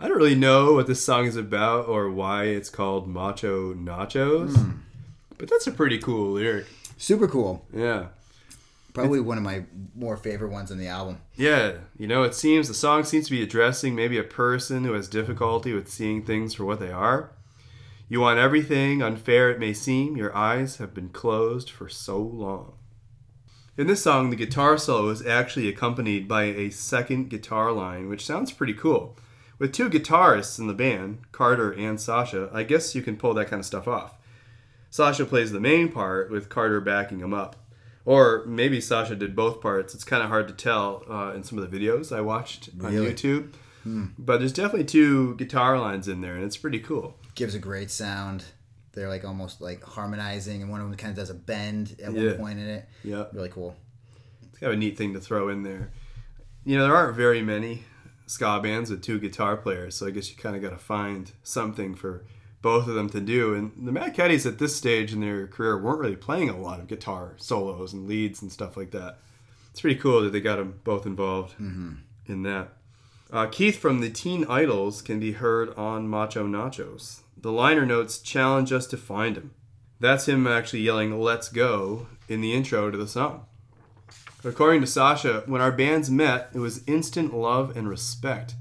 [0.01, 4.57] I don't really know what this song is about or why it's called Macho Nachos,
[4.57, 4.79] hmm.
[5.38, 6.66] but that's a pretty cool lyric.
[6.97, 7.64] Super cool.
[7.73, 8.07] Yeah.
[8.92, 9.62] Probably one of my
[9.94, 11.20] more favorite ones on the album.
[11.37, 14.94] Yeah, you know, it seems the song seems to be addressing maybe a person who
[14.94, 17.31] has difficulty with seeing things for what they are.
[18.08, 22.74] You want everything, unfair it may seem, your eyes have been closed for so long.
[23.76, 28.24] In this song, the guitar solo is actually accompanied by a second guitar line, which
[28.24, 29.16] sounds pretty cool.
[29.58, 33.48] With two guitarists in the band, Carter and Sasha, I guess you can pull that
[33.48, 34.16] kind of stuff off.
[34.90, 37.56] Sasha plays the main part with Carter backing him up.
[38.04, 39.94] Or maybe Sasha did both parts.
[39.94, 42.92] It's kind of hard to tell uh, in some of the videos I watched on
[42.92, 43.12] Really?
[43.12, 43.54] YouTube.
[44.18, 47.16] But there's definitely two guitar lines in there, and it's pretty cool.
[47.35, 48.44] Gives a great sound.
[48.92, 52.12] They're like almost like harmonizing, and one of them kind of does a bend at
[52.12, 52.29] Yeah.
[52.31, 52.88] one point in it.
[53.03, 53.25] Yeah.
[53.33, 53.77] Really cool.
[54.49, 55.90] It's kind of a neat thing to throw in there.
[56.64, 57.83] You know, there aren't very many
[58.27, 61.33] ska bands with two guitar players, so I guess you kind of got to find
[61.42, 62.25] something for
[62.62, 63.53] both of them to do.
[63.55, 66.79] And the Mad Caddies at this stage in their career weren't really playing a lot
[66.81, 69.18] of guitar solos and leads and stuff like that.
[69.73, 72.75] It's pretty cool that they got them both involved in that.
[73.33, 77.23] Uh, Keith from the Teen Idols can be heard on Macho Nachos.
[77.44, 79.50] The liner notes challenge us to find him.
[80.00, 83.44] That's him actually yelling "Let's go" in the intro to the song.
[84.42, 88.54] According to Sasha, when our bands met, it was instant love and respect.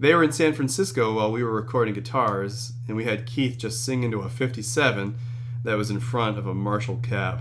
[0.00, 3.84] They were in San Francisco while we were recording guitars, and we had Keith just
[3.84, 5.16] sing into a 57
[5.62, 7.38] that was in front of a Marshall cab.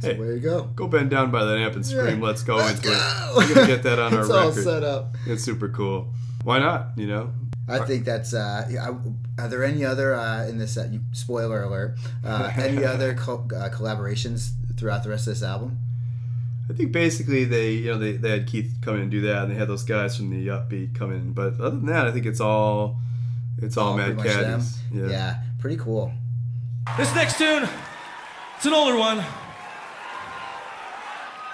[0.00, 0.16] So Hey.
[0.18, 0.64] there you go.
[0.74, 2.26] Go bend down by that amp and scream, Yeah.
[2.26, 2.94] let's go Let's into go!
[2.94, 3.36] it.
[3.36, 5.14] We're going to get that on our it's all set up.
[5.28, 6.12] It's super cool.
[6.42, 6.88] Why not?
[6.96, 7.30] You know?
[7.68, 8.34] I think that's.
[8.34, 10.76] Uh, I- are there any other uh, in this?
[10.76, 11.96] Uh, spoiler alert.
[12.24, 15.78] Uh, any other co- uh, collaborations throughout the rest of this album?
[16.70, 19.42] I think basically they, you know, they, they had Keith come in and do that,
[19.44, 21.32] and they had those guys from the Upbeat come in.
[21.32, 22.96] But other than that, I think it's all,
[23.58, 24.60] it's all, Oh, Mad pretty much them?
[24.60, 24.78] Caddies.
[24.92, 25.06] Yeah.
[25.08, 26.12] yeah, pretty cool.
[26.96, 27.68] This next tune,
[28.56, 29.22] it's an older one.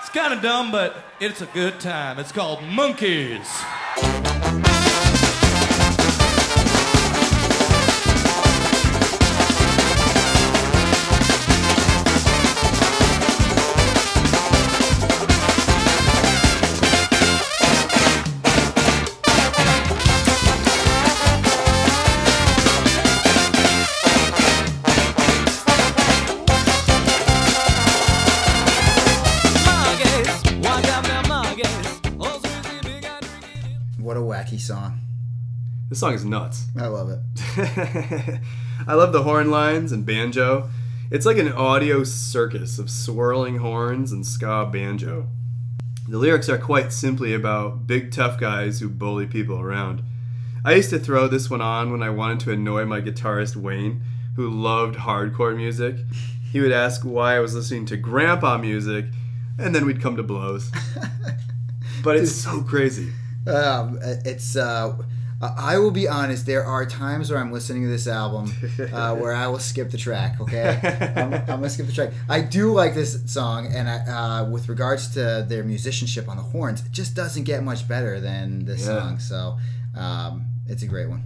[0.01, 2.19] It's kind of dumb, but it's a good time.
[2.19, 3.39] It's called Monkeys.
[3.39, 3.63] Monkeys,
[35.91, 36.67] This song is nuts.
[36.79, 37.19] I love it.
[38.87, 40.71] I love the horn lines and banjo.
[41.11, 45.27] It's like an audio circus of swirling horns and ska banjo.
[46.09, 50.05] The lyrics are quite simply about big tough guys who bully people around.
[50.65, 54.01] I used to throw this one on when I wanted to annoy my guitarist Wayne,
[54.37, 55.97] who loved hardcore music.
[56.53, 59.07] He would ask why I was listening to grandpa music,
[59.59, 60.71] and then we'd come to blows.
[62.03, 63.13] But it's so crazy.
[63.47, 64.57] Um, it's.
[64.57, 64.97] Uh,
[65.43, 66.45] I will be honest.
[66.45, 68.53] There are times where I'm listening to this album
[68.93, 70.39] uh, where I will skip the track.
[70.41, 70.79] Okay,
[71.17, 72.11] I'm, I'm gonna skip the track.
[72.29, 73.97] I do like this song, and I,
[74.41, 78.21] uh, with regards to their musicianship on the horns, it just doesn't get much better
[78.21, 78.99] than this Yeah.
[79.01, 79.19] song.
[79.19, 79.59] So,
[79.97, 81.25] um, it's a great one.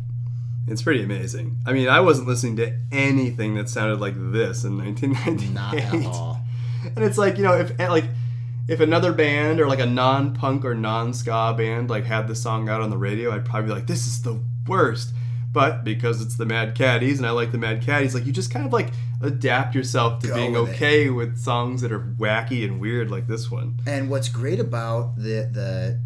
[0.69, 1.59] It's pretty amazing.
[1.67, 5.53] I mean, I wasn't listening to anything that sounded like this in 1998.
[5.53, 6.41] Not at all.
[6.97, 8.05] And it's like, you know, if like
[8.69, 12.81] if another band or like a non-punk or non-ska band like had the song out
[12.81, 15.13] on the radio, I'd probably be like, this is the worst.
[15.53, 18.51] But because it's the Mad Caddies and I like the Mad Caddies, like you just
[18.51, 18.91] kind of like
[19.23, 20.75] adapt yourself to Go being with it.
[20.75, 23.79] okay with songs that are wacky and weird like this one.
[23.87, 26.01] And what's great about the the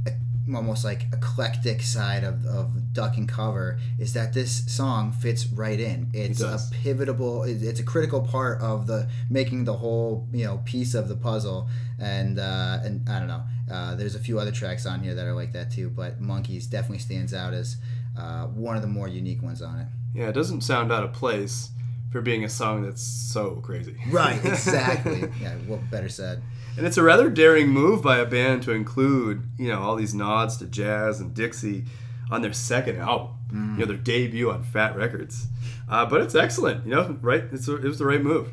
[0.55, 5.79] almost like eclectic side of, of Duck and Cover is that this song fits right
[5.79, 6.11] in.
[6.13, 7.45] It's a pivotal.
[7.45, 11.69] It's a critical part of the making the whole you know piece of the puzzle.
[11.99, 13.43] And uh, and I don't know.
[13.71, 16.67] Uh, there's a few other tracks on here that are like that too, but Monkeys
[16.67, 17.77] definitely stands out as
[18.19, 19.87] uh, one of the more unique ones on it.
[20.15, 21.71] Yeah, it doesn't sound out of place
[22.11, 23.97] for being a song that's so crazy.
[24.11, 25.31] Right, exactly.
[25.41, 26.43] yeah, what better said?
[26.79, 30.15] And it's a rather daring move by a band to include, you know, all these
[30.15, 31.85] nods to jazz and Dixie
[32.31, 35.47] on their second album, you know, their debut on Fat Records.
[35.91, 37.45] Uh, but it's excellent, you know, right?
[37.53, 38.53] It's, it was the right move.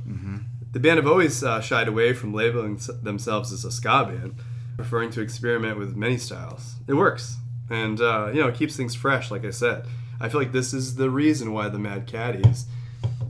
[0.71, 4.35] The band have always uh, shied away from labeling themselves as a ska band,
[4.75, 6.75] preferring to experiment with many styles.
[6.87, 7.37] It works,
[7.69, 9.31] and uh, you know, it keeps things fresh.
[9.31, 9.85] Like I said,
[10.19, 12.65] I feel like this is the reason why the Mad Caddies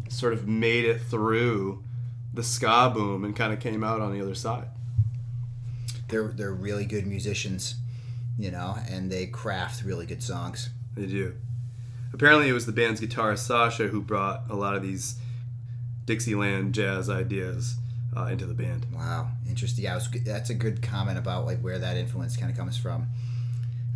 [0.10, 1.84] sort of made it through
[2.34, 4.68] the ska boom and kind of came out on the other side.
[6.08, 7.76] They're they're really good musicians,
[8.38, 10.70] you know, and they craft really good songs.
[10.96, 11.36] They do.
[12.14, 15.16] Apparently, it was the band's guitarist Sasha who brought a lot of these
[16.06, 17.76] Dixieland jazz ideas
[18.16, 18.86] uh, into the band.
[18.94, 19.84] Wow, interesting.
[19.84, 23.08] Yeah, was, that's a good comment about like where that influence kind of comes from.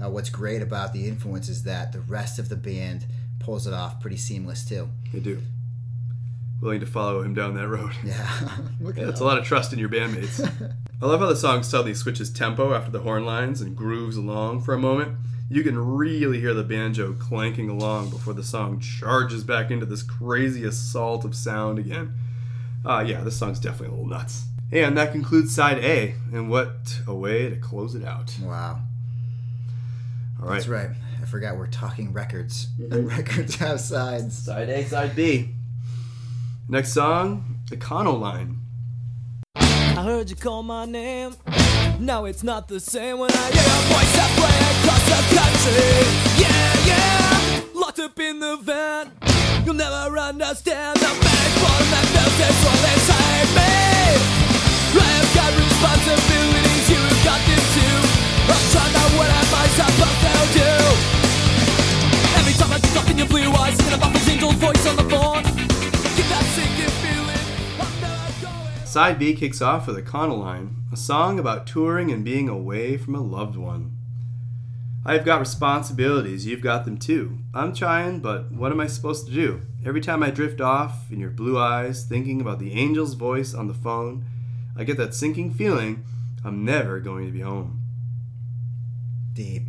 [0.04, 3.06] Uh, what's great about the influence is that the rest of the band
[3.40, 4.90] pulls it off pretty seamless too.
[5.14, 5.42] They do.
[6.62, 7.94] Willing to follow him down that road.
[8.04, 8.30] Yeah,
[8.82, 10.40] look at That's a lot of trust in your bandmates.
[11.02, 14.62] I love how the song suddenly switches tempo after the horn lines and grooves along
[14.64, 15.16] for a moment.
[15.50, 20.04] You can really hear the banjo clanking along before the song charges back into this
[20.04, 22.14] crazy assault of sound again.
[22.86, 24.44] Uh, yeah, this song's definitely a little nuts.
[24.72, 28.36] And that concludes side A, and what a way to close it out.
[28.44, 28.82] Wow,
[30.40, 30.56] All right.
[30.56, 30.90] that's right.
[31.22, 34.38] I forgot we're talking records, and records have sides.
[34.38, 35.56] Side A, side B.
[36.72, 38.58] Next song, Econoline.
[39.56, 41.34] I heard you call my name.
[42.00, 45.98] Now it's not the same when I hear your voice that play across the country.
[46.38, 47.66] Yeah, yeah.
[47.74, 49.10] Locked up in the van.
[49.66, 52.06] You'll never understand the one that
[53.58, 53.74] me.
[54.94, 57.98] I have got responsibilities, you have got them too.
[58.46, 59.42] I'm trying to what I
[60.54, 60.70] do?
[62.38, 65.19] Every time I stuck in your blue eyes, about this angel's voice on the phone.
[68.90, 73.22] Side B kicks off with Econoline, a song about touring and being away from a
[73.22, 73.96] loved one.
[75.06, 77.38] I've got responsibilities, you've got them too.
[77.54, 79.62] I'm trying, but what am I supposed to do?
[79.86, 83.68] Every time I drift off in your blue eyes, thinking about the angel's voice on
[83.68, 84.26] the phone,
[84.76, 86.04] I get that sinking feeling
[86.44, 87.82] I'm never going to be home.
[89.34, 89.68] Deep.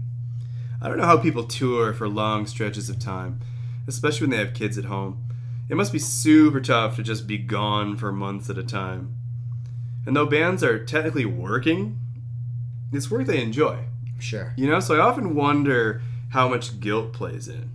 [0.81, 3.41] I don't know how people tour for long stretches of time,
[3.87, 5.30] especially when they have kids at home.
[5.71, 9.17] It must be super tough to just be gone for months at a time.
[10.05, 11.99] And though bands are technically working,
[12.93, 13.85] it's work they enjoy.
[14.19, 14.53] Sure.
[14.57, 17.71] You know, so I often wonder how much guilt plays in.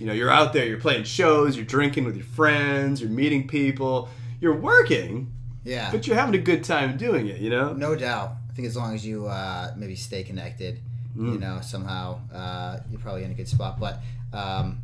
[0.00, 3.46] You know, you're out there, you're playing shows, you're drinking with your friends, you're meeting
[3.46, 4.08] people,
[4.40, 5.32] you're working,
[5.64, 5.90] Yeah.
[5.90, 7.72] but you're having a good time doing it, you know?
[7.72, 8.36] No doubt.
[8.50, 10.80] I think as long as you uh, maybe stay connected,
[11.16, 11.32] Mm.
[11.32, 13.80] you know, somehow uh, you're probably in a good spot.
[13.80, 14.00] But
[14.34, 14.80] um,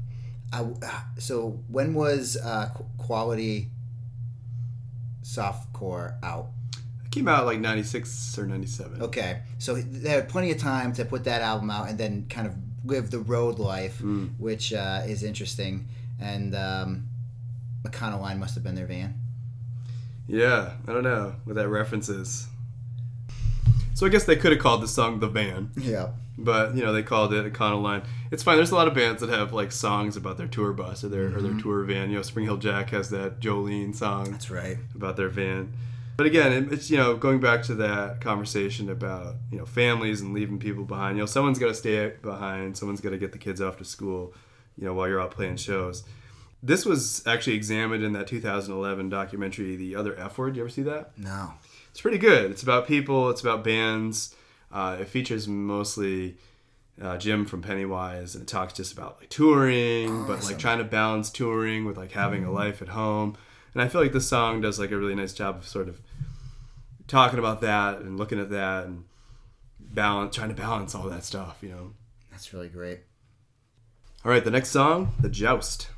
[0.52, 0.66] I,
[1.18, 3.70] so when was uh, Qu- Quality
[5.24, 6.48] Softcore out?
[7.04, 9.02] It came out like 96 or 97.
[9.02, 12.46] Okay, so they had plenty of time to put that album out and then kind
[12.46, 14.30] of live the road life, Mm.
[14.38, 15.86] which uh, is interesting.
[16.20, 17.08] And um,
[18.00, 19.14] Line must have been their van.
[20.28, 22.46] Yeah, I don't know what that reference is.
[23.94, 26.08] So I guess they could have called the song The Van, Yeah.
[26.38, 28.04] But you know they called it a Econoline.
[28.30, 28.56] It's fine.
[28.56, 31.26] There's a lot of bands that have like songs about their tour bus or their
[31.26, 31.58] or their mm-hmm.
[31.58, 32.10] tour van.
[32.10, 34.78] You know, Spring Heeled Jack has that Jolene song That's right.
[34.94, 35.74] about their van.
[36.16, 40.32] But again, it's you know going back to that conversation about you know families and
[40.32, 41.16] leaving people behind.
[41.16, 42.76] You know, someone's got to stay behind.
[42.76, 44.34] Someone's got to get the kids off to school.
[44.78, 46.04] You know, while you're out playing shows.
[46.62, 50.54] This was actually examined in that 2011 documentary, The Other F Word.
[50.56, 51.10] You ever see that?
[51.18, 51.54] No.
[51.90, 52.50] It's pretty good.
[52.50, 53.28] It's about people.
[53.28, 54.34] It's about bands.
[54.72, 56.37] Uh, it features mostly
[57.00, 60.85] uh, Jim from Pennywise, and it talks just about like touring, but like trying to
[60.85, 63.37] balance touring with like having a life at home.
[63.74, 66.00] And I feel like this song does like a really nice job of sort of
[67.08, 69.04] talking about that and looking at that and
[69.80, 71.58] balance, trying to balance all that stuff.
[71.62, 71.92] You know.
[72.30, 73.00] That's really great.
[74.24, 75.88] All right, the next song, "The Joust."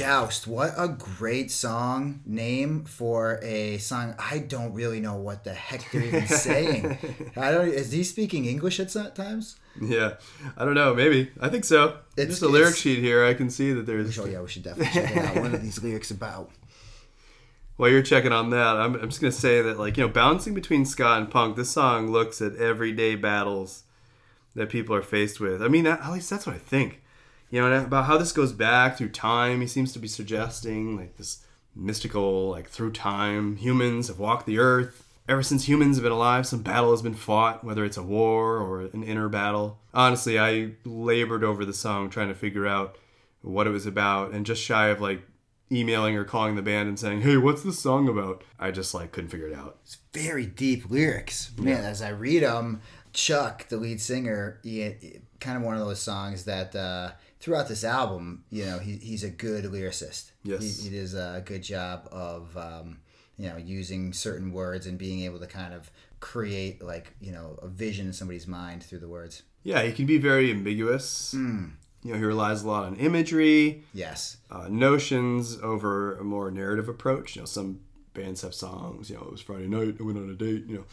[0.00, 0.46] Joust.
[0.46, 4.14] What a great song name for a song.
[4.18, 6.96] I don't really know what the heck they're even saying.
[7.36, 7.68] I don't.
[7.68, 9.56] Is he speaking English at times?
[9.80, 10.14] Yeah,
[10.56, 10.94] I don't know.
[10.94, 11.98] Maybe I think so.
[12.16, 13.24] It's- Just a lyric sheet here.
[13.24, 14.18] I can see that there's.
[14.18, 15.36] Oh yeah, we should definitely check it out.
[15.42, 16.50] What are these lyrics about?
[17.76, 20.54] While you're checking on that, I'm, I'm just gonna say that like you know, bouncing
[20.54, 23.84] between ska and punk, this song looks at everyday battles
[24.54, 25.62] that people are faced with.
[25.62, 27.02] I mean, at least that's what I think.
[27.50, 29.60] You know, about how this goes back through time.
[29.60, 31.44] He seems to be suggesting like this
[31.74, 35.06] mystical, like through time, humans have walked the earth.
[35.28, 38.56] Ever since humans have been alive, some battle has been fought, whether it's a war
[38.58, 39.78] or an inner battle.
[39.94, 42.96] Honestly, I labored over the song trying to figure out
[43.42, 45.22] what it was about, and just shy of like
[45.72, 49.12] emailing or calling the band and saying, "Hey, what's this song about?" I just like
[49.12, 49.78] couldn't figure it out.
[49.84, 51.84] It's very deep lyrics, man.
[51.84, 52.80] As I read them,
[53.12, 57.68] Chuck, the lead singer, he, he- kind of one of those songs that uh, throughout
[57.68, 60.30] this album, you know, he, he's a good lyricist.
[60.42, 60.62] Yes.
[60.82, 62.98] he, he does a good job of um,
[63.38, 67.58] you know using certain words and being able to kind of create like you know
[67.62, 69.42] a vision in somebody's mind through the words.
[69.62, 71.34] Yeah, he can be very ambiguous.
[71.34, 74.38] You know, he relies a lot on imagery, Yes.
[74.50, 77.36] uh, notions over a more narrative approach.
[77.36, 77.80] You know, some
[78.14, 79.10] bands have songs.
[79.10, 79.96] You know, it was Friday night.
[80.00, 80.64] I went on a date.
[80.66, 80.84] You know,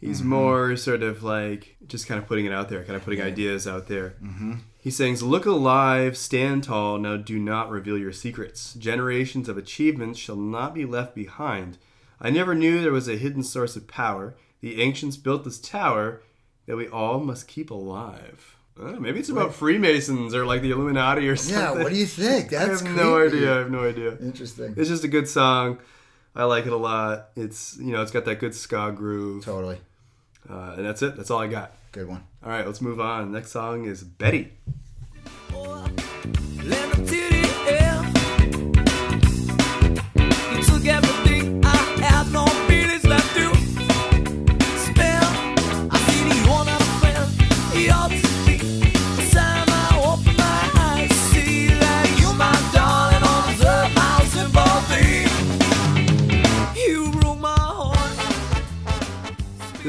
[0.00, 3.20] he's more sort of like just kind of putting it out there, kind of putting
[3.20, 4.16] ideas out there.
[4.22, 4.54] Mm-hmm.
[4.78, 6.98] He sings, "Look alive, stand tall.
[6.98, 8.74] Now do not reveal your secrets.
[8.74, 11.78] Generations of achievements shall not be left behind.
[12.20, 14.36] I never knew there was a hidden source of power.
[14.60, 16.22] The ancients built this tower
[16.66, 21.28] that we all must keep alive." Uh, maybe it's about Freemasons or like the Illuminati
[21.28, 21.78] or something.
[21.78, 21.82] Yeah.
[21.82, 22.52] What do you think?
[22.52, 23.54] I That's have no idea.
[23.54, 24.16] I have no idea.
[24.18, 24.74] Interesting.
[24.76, 25.78] It's just a good song.
[26.34, 27.30] I like it a lot.
[27.34, 29.78] It's you know it's got that good ska groove, Totally.
[30.50, 31.16] Uh, and that's it.
[31.16, 31.72] That's all I got.
[31.92, 32.24] Good one.
[32.42, 33.32] All right, let's move on.
[33.32, 34.52] Next song is Betty.
[36.64, 37.37] Land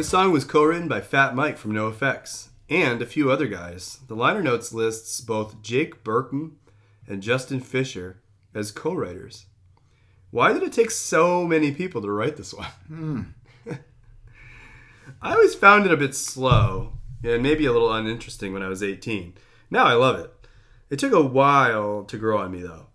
[0.10, 3.99] song was co-written by Fat Mike from NoFX and a few other guys.
[4.07, 6.55] The liner notes lists both Jake Burton
[7.07, 8.20] and Justin Fisher
[8.55, 9.45] as co-writers.
[10.32, 12.66] Why did it take so many people to write this one?
[12.88, 13.22] Hmm.
[15.22, 16.93] I always found it a bit slow
[17.24, 19.36] and maybe a little uninteresting when I was 18.
[19.70, 20.34] Now I love it.
[20.89, 22.88] It took a while to grow on me though.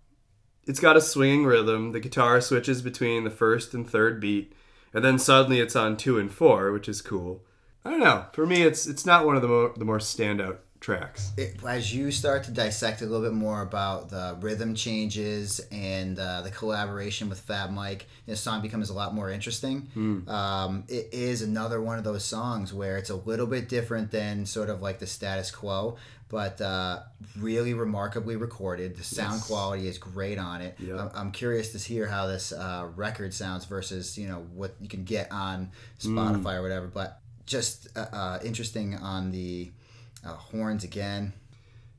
[0.67, 1.93] It's got a swinging rhythm.
[1.93, 4.51] The guitar switches between the first and third beat,
[4.95, 7.43] and then suddenly it's on two and four, which is cool.
[7.83, 8.25] I don't know.
[8.33, 11.31] For me, it's it's not one of the more the more standout tracks.
[11.37, 16.19] it, as you start to dissect a little bit more about the rhythm changes and
[16.19, 19.89] uh, the collaboration with Fat Mike, the song becomes a lot more interesting.
[20.27, 24.45] Um, it is another one of those songs where it's a little bit different than
[24.45, 25.97] sort of like the status quo,
[26.35, 26.99] but uh,
[27.39, 28.97] really remarkably recorded.
[28.97, 30.75] The sound quality is great on it.
[30.79, 30.99] Yep.
[30.99, 34.89] I'm, I'm curious to hear how this uh, record sounds versus you know what you
[34.89, 36.87] can get on Spotify or whatever.
[36.87, 39.71] But just uh, uh, interesting on the
[40.25, 41.31] uh, horns again.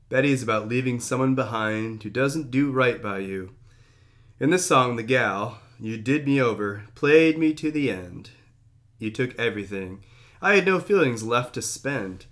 [0.07, 3.55] Betty is about leaving someone behind who doesn't do right by you.
[4.39, 8.29] In this song, the gal, you did me over, played me to the end.
[8.99, 10.03] You took everything.
[10.43, 12.27] I had no feelings left to spend.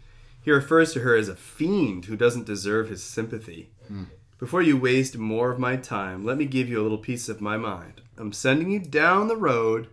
[0.46, 3.72] He refers to her as a fiend who doesn't deserve his sympathy.
[3.88, 4.04] Hmm.
[4.38, 7.42] Before you waste more of my time, let me give you a little piece of
[7.42, 8.02] my mind.
[8.16, 9.88] I'm sending you down the road,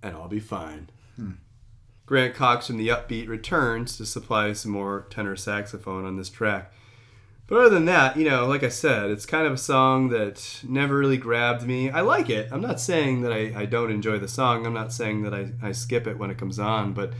[0.00, 0.90] and I'll be fine.
[1.16, 1.32] Hmm.
[2.06, 6.72] Grant Cox from the Upbeat returns to supply some more tenor saxophone on this track.
[7.48, 10.60] But other than that, you know, like I said, it's kind of a song that
[10.62, 11.90] never really grabbed me.
[11.90, 12.48] I like it.
[12.52, 14.66] I'm not saying that I, I don't enjoy the song.
[14.66, 16.92] I'm not saying that I, I skip it when it comes on.
[16.92, 17.12] But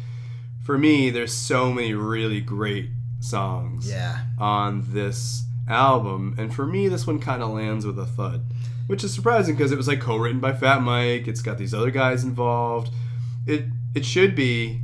[0.71, 4.19] for me, there's so many really great songs Yeah.
[4.39, 6.37] on this album.
[6.39, 8.43] And for me, this one kind of lands with a thud,
[8.87, 11.27] which is surprising because it was like co-written by Fat Mike.
[11.27, 12.93] It's got these other guys involved.
[13.47, 13.65] It
[13.97, 14.83] it should be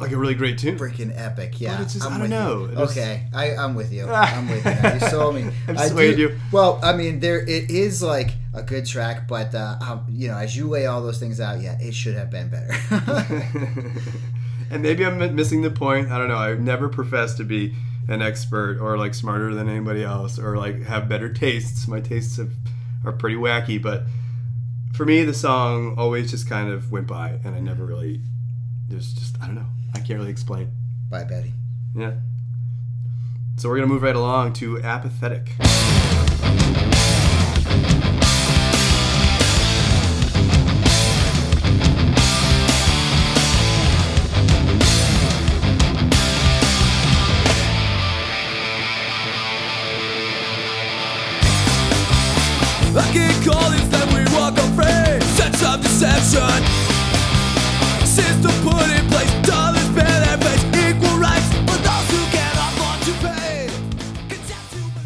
[0.00, 0.76] like a really great tune.
[0.76, 1.60] freaking epic.
[1.60, 2.68] Yeah, But it's just- I'm don't know.
[2.88, 4.06] Okay, I, I'm with you.
[4.10, 4.90] I'm with you.
[4.94, 5.50] You sold me.
[5.68, 6.36] I swayed you.
[6.50, 10.36] Well, I mean, there it is like a good track, but uh, um, you know,
[10.36, 12.74] as you lay all those things out, yeah, it should have been better.
[14.70, 16.10] and maybe I'm missing the point.
[16.10, 16.36] I don't know.
[16.36, 17.74] I've never professed to be
[18.08, 21.86] an expert or like smarter than anybody else or like have better tastes.
[21.86, 22.52] My tastes have,
[23.04, 24.04] are pretty wacky, but
[24.94, 28.20] for me, the song always just kind of went by, and I never really.
[28.88, 29.66] There's just I don't know.
[29.94, 30.70] I can't really explain.
[31.08, 31.52] Bye, Betty.
[31.94, 32.14] Yeah.
[33.56, 35.52] So we're gonna move right along to apathetic.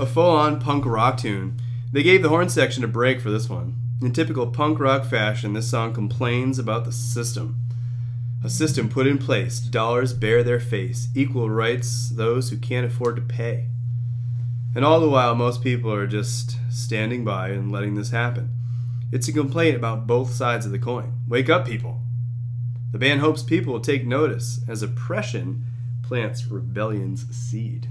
[0.05, 1.59] A full on punk rock tune.
[1.91, 3.75] They gave the horn section a break for this one.
[4.03, 7.59] In typical punk rock fashion, this song complains about the system.
[8.45, 13.17] A system put in place, dollars bear their face, equal rights those who can't afford
[13.17, 13.69] to pay.
[14.75, 18.51] And all the while, most people are just standing by and letting this happen.
[19.11, 21.15] It's a complaint about both sides of the coin.
[21.27, 22.03] Wake up, people.
[22.93, 25.65] The band hopes people will take notice as oppression
[26.03, 27.89] plants rebellion's seed.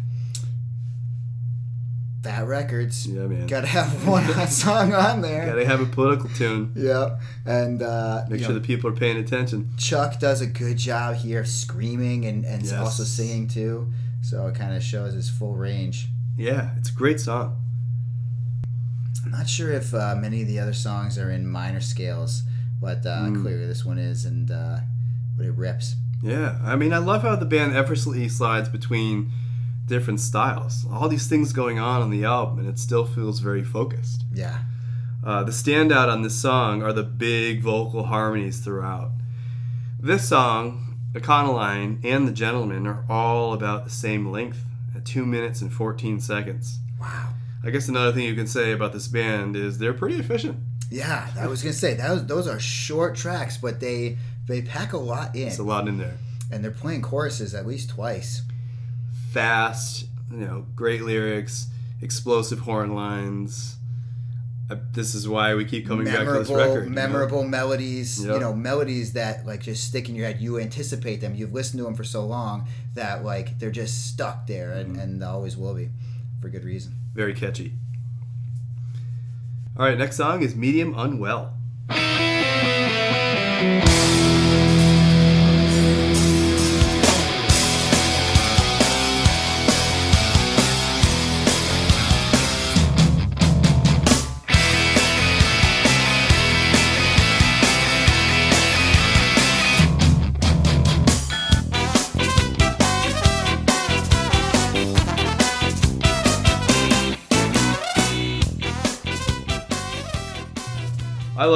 [2.23, 3.05] Fat Records.
[3.05, 3.47] Yeah, man.
[3.47, 5.45] Gotta have one hot song on there.
[5.45, 6.71] Gotta have a political tune.
[6.75, 7.19] Yep.
[7.45, 9.69] And uh, Make sure know, the people are paying attention.
[9.77, 12.73] Chuck does a good job here screaming and, and Yes.
[12.73, 13.91] also singing too.
[14.21, 16.07] So it kind of shows his full range.
[16.37, 17.59] Yeah, it's a great song.
[19.25, 22.43] I'm not sure if uh, many of the other songs are in minor scales,
[22.81, 23.41] but uh, Hmm.
[23.41, 24.79] clearly this one is, and uh,
[25.37, 25.95] but it rips.
[26.21, 29.31] Yeah, I mean, I love how the band effortlessly slides between
[29.93, 30.85] different styles.
[30.91, 34.23] All these things going on on the album, and it still feels very focused.
[34.33, 34.59] Yeah.
[35.23, 39.11] Uh, the standout on this song are the big vocal harmonies throughout.
[39.99, 44.65] This song, Econoline and The Gentleman, are all about the same length
[44.95, 46.79] at 2 minutes and 14 seconds.
[46.99, 47.29] Wow.
[47.63, 50.57] I guess another thing you can say about this band is they're pretty efficient.
[50.89, 54.17] Yeah, I was gonna say that was, those are short tracks, but they
[54.47, 56.17] they pack a lot in, It's a lot in there.
[56.51, 58.41] and they're playing choruses at least twice.
[59.33, 61.67] Fast, you know, great lyrics,
[62.01, 63.77] explosive horn lines.
[64.69, 66.83] Uh, this is why we keep coming back to this memorable, record.
[66.83, 66.95] you know?
[66.95, 68.23] memorable melodies.
[68.23, 68.33] Yep.
[68.35, 70.39] You know, melodies that like just stick in your head.
[70.39, 71.33] You anticipate them.
[71.35, 74.91] You've listened to them for so long that like they're just stuck there, Mm-hmm.
[74.91, 75.89] and, and they always will be,
[76.41, 76.93] for good reason.
[77.13, 77.73] Very catchy.
[79.75, 81.53] All right, next song is Medium Unwell.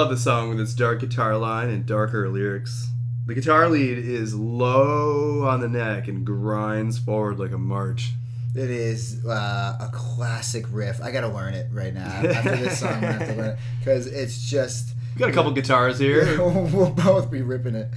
[0.08, 2.88] Love the song with its dark guitar line and darker lyrics.
[3.26, 8.14] The guitar lead is low on the neck and grinds forward like a march.
[8.56, 11.02] It is uh, a classic riff.
[11.02, 12.06] I gotta learn it right now.
[12.06, 14.96] After this song, I have to learn it because it's just.
[15.14, 16.38] We got a couple guitars here.
[16.42, 17.90] we'll both be ripping it.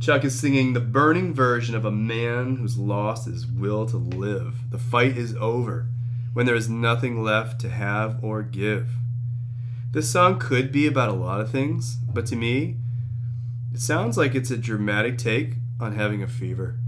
[0.00, 4.56] Chuck is singing the burning version of a man who's lost his will to live.
[4.72, 5.86] The fight is over
[6.32, 8.88] when there is nothing left to have or give.
[9.94, 12.78] This song could be about a lot of things, but to me,
[13.72, 16.80] it sounds like it's a dramatic take on having a fever.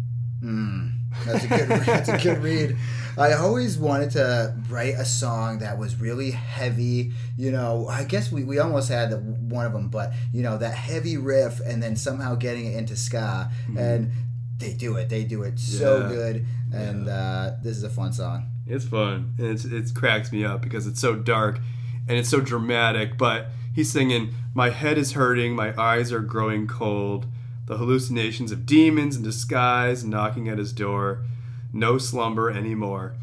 [0.42, 0.92] Mm,
[1.24, 1.68] that's a good.
[1.86, 2.76] that's a good read.
[3.16, 7.12] I always wanted to write a song that was really heavy.
[7.36, 10.58] You know, I guess we, we almost had the, one of them, but you know
[10.58, 14.10] that heavy riff, and then somehow getting it into ska, and
[14.58, 15.10] they do it.
[15.10, 16.44] They do it so good,
[16.74, 18.50] and uh, this is a fun song.
[18.66, 19.34] It's fun.
[19.38, 21.60] And it's, it cracks me up because it's so dark
[22.08, 23.16] and it's so dramatic.
[23.18, 27.26] But he's singing, My head is hurting, my eyes are growing cold.
[27.66, 31.24] The hallucinations of demons in disguise knocking at his door.
[31.72, 33.14] No slumber anymore.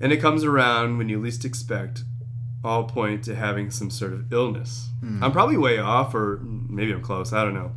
[0.00, 2.04] And it comes around when you least expect,
[2.64, 4.88] all point to having some sort of illness.
[5.00, 5.22] Hmm.
[5.22, 7.32] I'm probably way off, or maybe I'm close.
[7.32, 7.72] I don't know.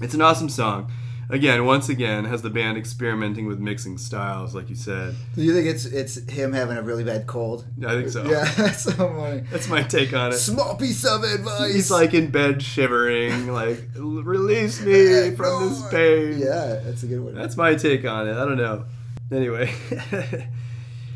[0.00, 0.90] It's an awesome song.
[1.30, 5.14] Again, once again, has the band experimenting with mixing styles, like you said.
[5.34, 7.64] Do you think it's it's him having a really bad cold?
[7.86, 8.28] I think so.
[8.28, 9.44] Yeah, that's so funny.
[9.50, 10.38] That's my take on it.
[10.38, 11.72] Small piece of advice.
[11.72, 16.38] He's like in bed shivering, like, release me from this pain.
[16.38, 17.34] Yeah, that's a good one.
[17.34, 18.32] That's my take on it.
[18.32, 18.84] I don't know.
[19.32, 19.72] Anyway,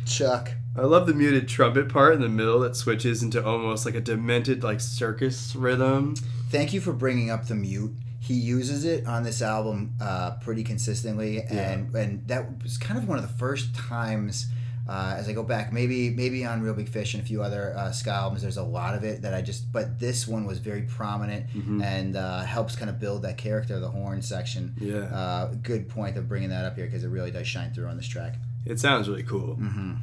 [0.07, 0.53] Chuck.
[0.77, 4.01] I love the muted trumpet part in the middle that switches into almost like a
[4.01, 6.15] demented, like circus rhythm.
[6.51, 7.93] Thank you for bringing up the mute.
[8.25, 13.07] He uses it on this album uh, pretty consistently, and and that was kind of
[13.09, 14.47] one of the first times.
[14.87, 17.75] Uh, as I go back, maybe maybe on Real Big Fish and a few other
[17.75, 19.73] uh, ska albums, there's a lot of it that I just.
[19.73, 21.81] But this one was very prominent Mm-hmm.
[21.83, 24.75] and uh, helps kind of build that character of the horn section.
[24.79, 25.05] Yeah.
[25.05, 27.97] Uh, good point of bringing that up here because it really does shine through on
[27.97, 28.35] this track.
[28.67, 29.57] It sounds really cool.
[29.57, 29.95] Mm-hmm.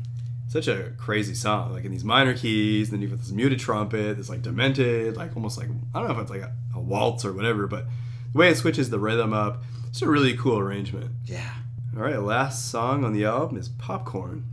[0.47, 2.89] Such a crazy song, like in these minor keys.
[2.89, 6.07] and Then you've got this muted trumpet, this like demented, like almost like I don't
[6.09, 7.85] know if it's like a, a waltz or whatever, but
[8.31, 11.11] the way it switches the rhythm up, it's a really cool arrangement.
[11.25, 11.51] Yeah.
[11.95, 14.45] All right, last song on the album is Popcorn.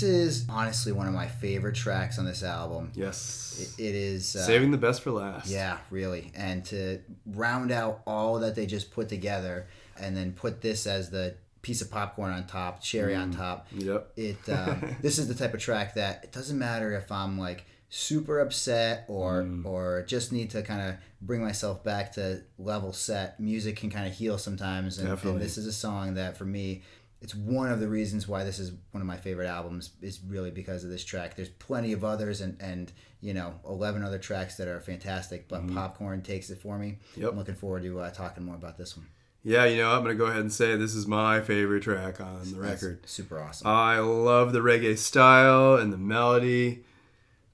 [0.00, 2.90] This is honestly one of my favorite tracks on this album.
[2.94, 3.74] Yes.
[3.78, 5.50] It is uh, Saving the best for last.
[5.50, 6.32] Yeah, really.
[6.34, 9.66] And to round out all that they just put together
[10.00, 13.66] and then put this as the piece of popcorn on top, cherry on top.
[13.72, 14.12] Yep.
[14.16, 17.66] It um, this is the type of track that it doesn't matter if I'm like
[17.90, 23.38] super upset or or just need to kind of bring myself back to level set.
[23.38, 26.82] Music can kind of heal sometimes and, and this is a song that for me
[27.20, 30.50] it's one of the reasons why this is one of my favorite albums is really
[30.50, 31.36] because of this track.
[31.36, 32.90] There's plenty of others and and
[33.20, 36.98] you know 11 other tracks that are fantastic, but Popcorn takes it for me.
[37.12, 37.20] Mm-hmm.
[37.22, 37.30] Yep.
[37.32, 39.06] I'm looking forward to uh, talking more about this one.
[39.42, 42.20] Yeah, you know, I'm going to go ahead and say this is my favorite track
[42.20, 43.08] on the That's record.
[43.08, 43.66] super awesome.
[43.66, 46.84] I love the reggae style and the melody.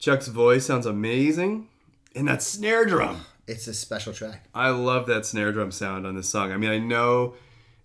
[0.01, 1.69] Chuck's voice sounds amazing.
[2.17, 3.21] And that snare drum.
[3.47, 4.49] it's a special track.
[4.53, 6.51] I love that snare drum sound on this song.
[6.51, 7.35] I mean, I know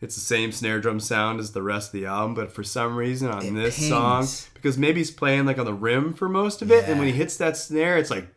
[0.02, 2.96] it's the same snare drum sound as the rest of the album, but for some
[2.96, 3.90] reason on It this pings.
[3.90, 7.08] song, because maybe he's playing like on the rim for most of it, and when
[7.08, 8.28] he hits that snare, it's like,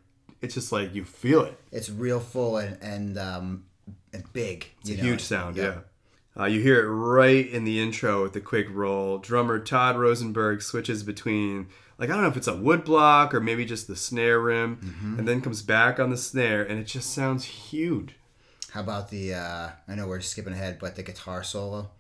[0.43, 1.59] it's just like you feel it.
[1.73, 3.65] It's real full and and um
[4.13, 4.67] and big.
[4.83, 5.79] It's a huge sound, yeah.
[6.39, 9.19] Uh, you hear it right in the intro with the quick roll.
[9.19, 13.39] Drummer Todd Rosenberg switches between, like, I don't know if it's a wood block or
[13.41, 15.19] maybe just the snare rim, Mm-hmm.
[15.21, 18.17] and then comes back on the snare, and it just sounds huge.
[18.75, 19.35] How about the?
[19.35, 21.91] uh I know we're skipping ahead, but the guitar solo.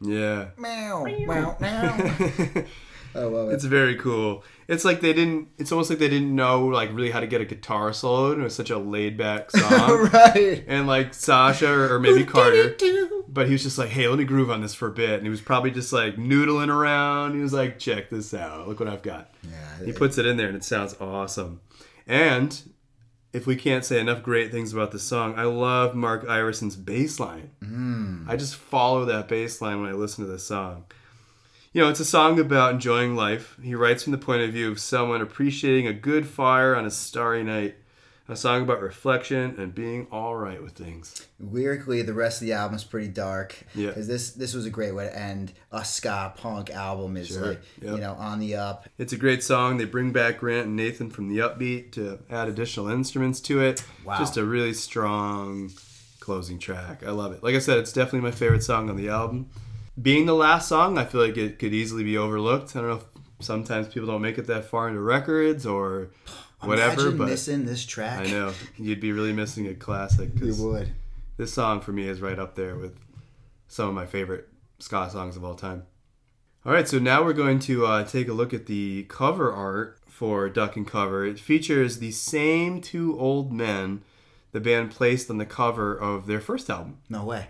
[0.00, 0.48] Yeah.
[0.58, 2.64] Meow, meow, meow.
[3.14, 3.54] I love it.
[3.54, 4.44] It's very cool.
[4.68, 7.40] It's like they didn't, it's almost like they didn't know, like, really how to get
[7.40, 10.08] a guitar solo, and it was such a laid back song.
[10.12, 10.62] right.
[10.68, 12.76] and, like, Sascha or, or maybe Carter.
[13.28, 15.14] But he was just like, hey, let me groove on this for a bit.
[15.14, 17.34] And he was probably just like noodling around.
[17.34, 18.68] He was like, check this out.
[18.68, 19.30] Look what I've got.
[19.42, 21.60] Yeah, He puts it in there and it sounds awesome.
[22.06, 22.58] And
[23.32, 27.20] if we can't say enough great things about the song, I love Mark Iverson's bass
[27.20, 27.50] line.
[27.62, 28.28] Mm.
[28.28, 30.84] I just follow that bass line when I listen to this song.
[31.72, 33.58] You know, it's a song about enjoying life.
[33.62, 36.90] He writes from the point of view of someone appreciating a good fire on a
[36.90, 37.76] starry night.
[38.30, 41.26] A song about reflection and being all right with things.
[41.40, 43.86] lyrically the rest of the album is pretty dark Yeah.
[43.88, 47.46] because this this was a great way to end a ska punk album is Sure.
[47.46, 47.94] like Yep.
[47.94, 49.78] you know on the up It's a great song.
[49.78, 53.82] They bring back Grant and Nathan from the upbeat to add additional instruments to it.
[54.04, 54.18] Wow.
[54.18, 55.70] Just a really strong
[56.20, 57.02] closing track.
[57.06, 57.42] I love it.
[57.42, 59.48] Like I said, it's definitely my favorite song on the album.
[60.00, 62.76] Being the last song, I feel like it could easily be overlooked.
[62.76, 63.04] I don't know if
[63.44, 66.10] sometimes people don't make it that far into records or
[66.60, 70.30] whatever, Imagine but missing this track I know you'd be really missing a classic.
[70.40, 70.92] you would
[71.36, 72.98] this song for me is right up there with
[73.68, 74.48] some of my favorite
[74.78, 75.84] ska songs of all time.
[76.66, 79.98] All right, so now we're going to uh, take a look at the cover art
[80.06, 81.24] for Duck and Cover.
[81.24, 84.02] It features the same two old men
[84.50, 86.98] the band placed on the cover of their first album.
[87.08, 87.48] no way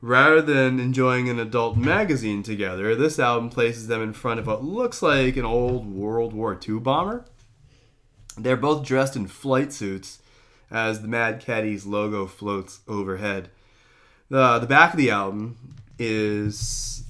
[0.00, 4.62] Rather than enjoying an adult magazine together, this album places them in front of what
[4.62, 7.24] looks like an old World War II bomber.
[8.38, 10.20] They're both dressed in flight suits
[10.70, 13.50] as the Mad Caddies logo floats overhead.
[14.30, 15.56] The, the back of the album
[15.98, 17.02] is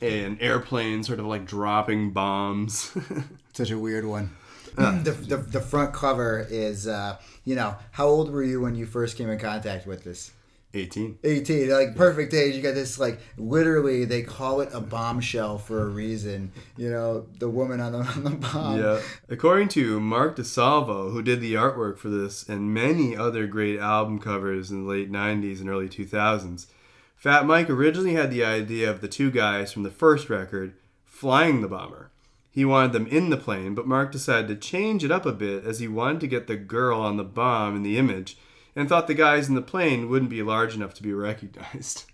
[0.00, 2.96] an airplane sort of like dropping bombs.
[3.52, 4.30] such a weird one
[4.78, 5.02] Uh.
[5.02, 8.86] the, the, the front cover is uh you know how old were you when you
[8.86, 10.30] first came in contact with this
[10.74, 11.18] 18.
[11.22, 15.82] 18 like perfect age you got this like literally they call it a bombshell for
[15.82, 19.00] a reason you know the woman on the, on the bomb Yeah.
[19.28, 24.18] According to Mark DeSalvo, who did the artwork for this and many other great album
[24.18, 26.66] covers in the late 90s and early 2000s,
[27.16, 31.60] Fat Mike originally had the idea of the two guys from the first record flying
[31.60, 32.10] the bomber.
[32.50, 35.64] He wanted them in the plane, but Mark decided to change it up a bit
[35.64, 38.36] as he wanted to get the girl on the bomb in the image
[38.76, 42.04] and thought the guys in the plane wouldn't be large enough to be recognized.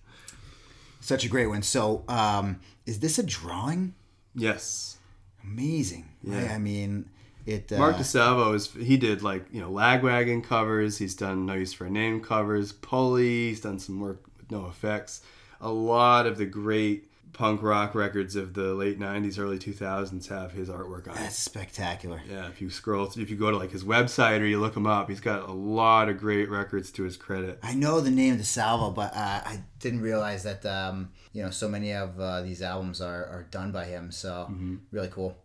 [1.01, 3.95] such a great one so um is this a drawing
[4.35, 4.99] Yes.
[5.45, 6.49] amazing Yeah.
[6.51, 7.09] I, I mean
[7.47, 10.99] it uh, Mark DeSalvo is he did like you know Lagwagon covers.
[10.99, 12.73] He's done No Use for a Name covers.
[12.73, 13.49] Pulley.
[13.49, 15.23] He's done some work with NOFX.
[15.63, 20.53] A lot of the great punk rock records of the late '90s, early 2000s have
[20.53, 21.21] his artwork on it.
[21.21, 24.61] that's spectacular Yeah, if you scroll, if you go to like his website or you
[24.61, 27.59] look him up, he's got a lot of great records to his credit.
[27.63, 31.51] I know the name of DeSalvo, but uh, I didn't realize that um, you know
[31.51, 34.11] so many of uh, these albums are, are done by him.
[34.11, 34.53] So
[34.91, 35.37] really cool.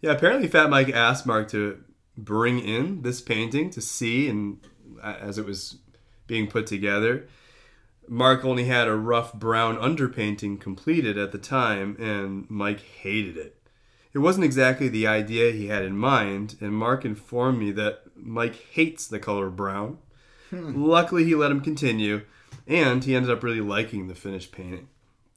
[0.00, 1.82] Yeah, apparently Fat Mike asked Mark to
[2.18, 4.58] bring in this painting to see, and
[5.02, 5.78] uh, as it was
[6.26, 7.28] being put together,
[8.08, 13.56] Mark only had a rough brown underpainting completed at the time, and Mike hated it.
[14.12, 18.56] It wasn't exactly the idea he had in mind, and Mark informed me that Mike
[18.72, 19.98] hates the color brown.
[20.50, 20.82] Hmm.
[20.84, 22.22] Luckily, he let him continue,
[22.66, 24.88] and he ended up really liking the finished painting.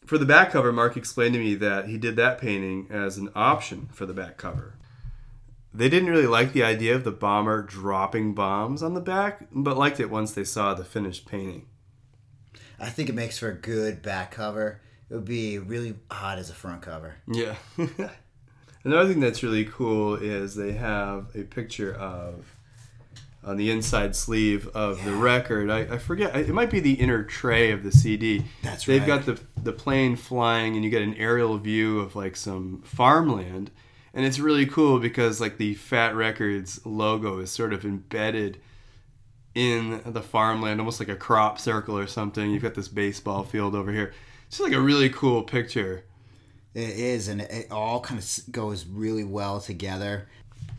[0.06, 3.30] For the back cover, Mark explained to me that he did that painting as an
[3.34, 4.76] option for the back cover.
[5.74, 9.78] They didn't really like the idea of the bomber dropping bombs on the back, but
[9.78, 11.66] liked it once they saw the finished painting.
[12.80, 14.82] I think it makes for a good back cover.
[15.10, 17.16] It would be really odd as a front cover.
[17.28, 17.56] Yeah.
[18.84, 22.56] Another thing that's really cool is they have a picture of
[23.44, 25.70] on the inside sleeve of the record.
[25.70, 26.36] I, I forget.
[26.36, 28.44] It might be the inner tray of the CD.
[28.64, 28.96] That's right.
[28.96, 29.26] They've right.
[29.26, 33.72] got the the plane flying, and you get an aerial view of like some farmland,
[34.14, 38.60] and it's really cool because like the Fat Records logo is sort of embedded
[39.56, 42.52] in the farmland, almost like a crop circle or something.
[42.52, 44.14] You've got this baseball field over here.
[44.48, 46.04] It's just like a really cool picture.
[46.74, 50.28] It is, and it all kind of goes really well together.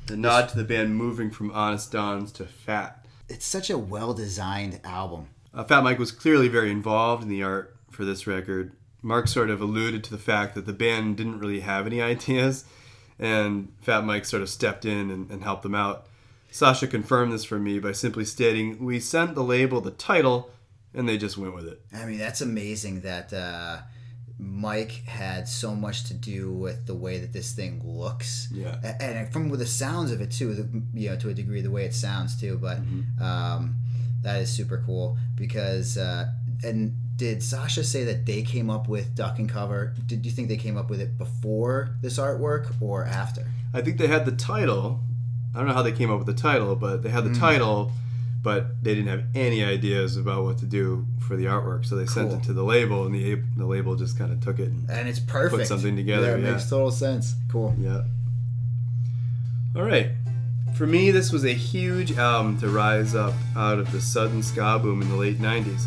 [0.06, 3.04] The nod to the band moving from Honest Dons to Fat.
[3.28, 5.28] It's such a well designed album.
[5.54, 8.72] Uh, Fat Mike was clearly very involved in the art for this record.
[9.00, 12.66] Mark sort of alluded to the fact that the band didn't really have any ideas,
[13.18, 16.06] and Fat Mike sort of stepped in and, and helped them out.
[16.56, 20.50] Sascha confirmed this for me by simply stating, We sent the label the title,
[20.94, 21.82] and they just went with it.
[21.94, 23.78] I mean, that's amazing that uh,
[24.38, 28.48] Mike had so much to do with the way that this thing looks.
[28.52, 28.76] Yeah.
[29.00, 31.84] And from the sounds of it too, the, you know, to a degree, the way
[31.84, 32.56] it sounds too.
[32.58, 33.22] But Mm-hmm.
[33.22, 33.76] um,
[34.22, 35.98] that is super cool because.
[35.98, 36.26] Uh,
[36.64, 39.94] and did Sascha say that they came up with Duck and Cover?
[40.06, 43.46] Did you think they came up with it before this artwork or after?
[43.74, 45.00] I think they had the title.
[45.54, 47.40] I don't know how they came up with the title, but they had the hmm.
[47.40, 47.92] title,
[48.42, 51.84] but they didn't have any ideas about what to do for the artwork.
[51.84, 54.58] So they sent it to the label, and the, the label just kind of took
[54.58, 55.66] it and And it's perfect.
[55.66, 56.50] something together, Yeah, it yeah.
[56.52, 57.34] makes total sense.
[57.50, 57.74] Cool.
[57.78, 58.02] Yeah.
[59.74, 60.10] All right.
[60.76, 64.78] For me, this was a huge album to rise up out of the sudden ska
[64.78, 65.86] boom in the late 90s.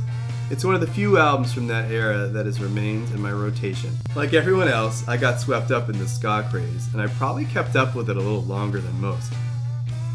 [0.51, 3.91] It's one of the few albums from that era that has remained in my rotation.
[4.16, 7.76] Like everyone else, I got swept up in the ska craze, and I probably kept
[7.76, 9.32] up with it a little longer than most.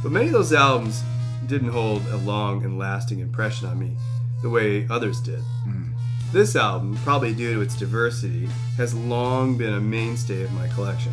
[0.04, 1.02] But many of those albums
[1.46, 3.96] didn't hold a long and lasting impression on me
[4.42, 5.40] the way others did.
[5.66, 5.94] Mm.
[6.30, 11.12] This album, probably due to its diversity, has long been a mainstay of my collection.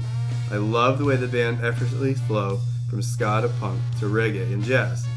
[0.51, 4.61] I love the way the band effortlessly flow from ska to punk to reggae and
[4.61, 5.07] jazz.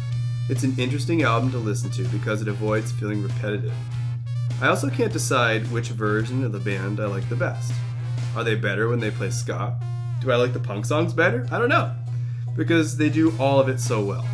[0.49, 3.75] It's an interesting album to listen to because it avoids feeling repetitive.
[4.63, 7.73] I also can't decide which version of the band I like the best.
[8.37, 9.77] Are they better when they play ska?
[10.21, 11.49] Do I like the punk songs better?
[11.51, 11.93] I don't know.
[12.57, 14.27] Because they do all of it so well.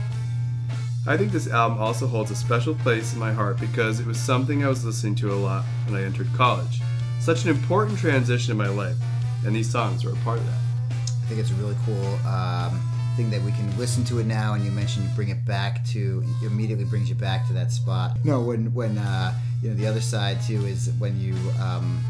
[1.06, 4.20] I think this album also holds a special place in my heart because it was
[4.20, 6.82] something I was listening to a lot when I entered college.
[7.20, 8.96] Such an important transition in my life,
[9.44, 10.58] and these songs are a part of that.
[11.00, 12.80] I think it's a really cool um,
[13.16, 14.54] thing that we can listen to it now.
[14.54, 17.72] And you mentioned you bring it back to it immediately brings you back to that
[17.72, 18.18] spot.
[18.24, 22.04] No, when when uh, you know the other side too is when you um,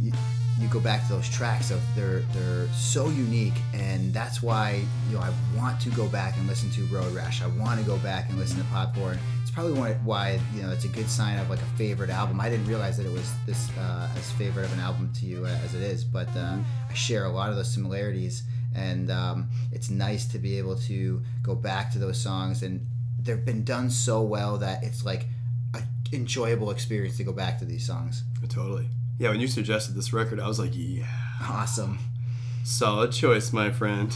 [0.00, 0.12] you,
[0.60, 5.16] you go back to those tracks of they're they're so unique, and that's why you
[5.16, 7.42] know I want to go back and listen to Road Rash.
[7.42, 9.18] I want to go back and listen to Popcorn.
[9.40, 9.72] It's probably
[10.04, 12.40] why you know it's a good sign of like a favorite album.
[12.40, 15.46] I didn't realize that it was this uh, as favorite of an album to you
[15.46, 16.58] as it is, but uh,
[16.88, 18.42] I share a lot of those similarities,
[18.74, 22.86] and um, it's nice to be able to go back to those songs, and
[23.18, 25.26] they've been done so well that it's like
[25.74, 28.24] an enjoyable experience to go back to these songs.
[28.48, 28.88] Totally.
[29.20, 31.04] Yeah, when you suggested this record, I was like, yeah,
[31.42, 31.98] Awesome.
[32.64, 34.10] solid choice, my friend.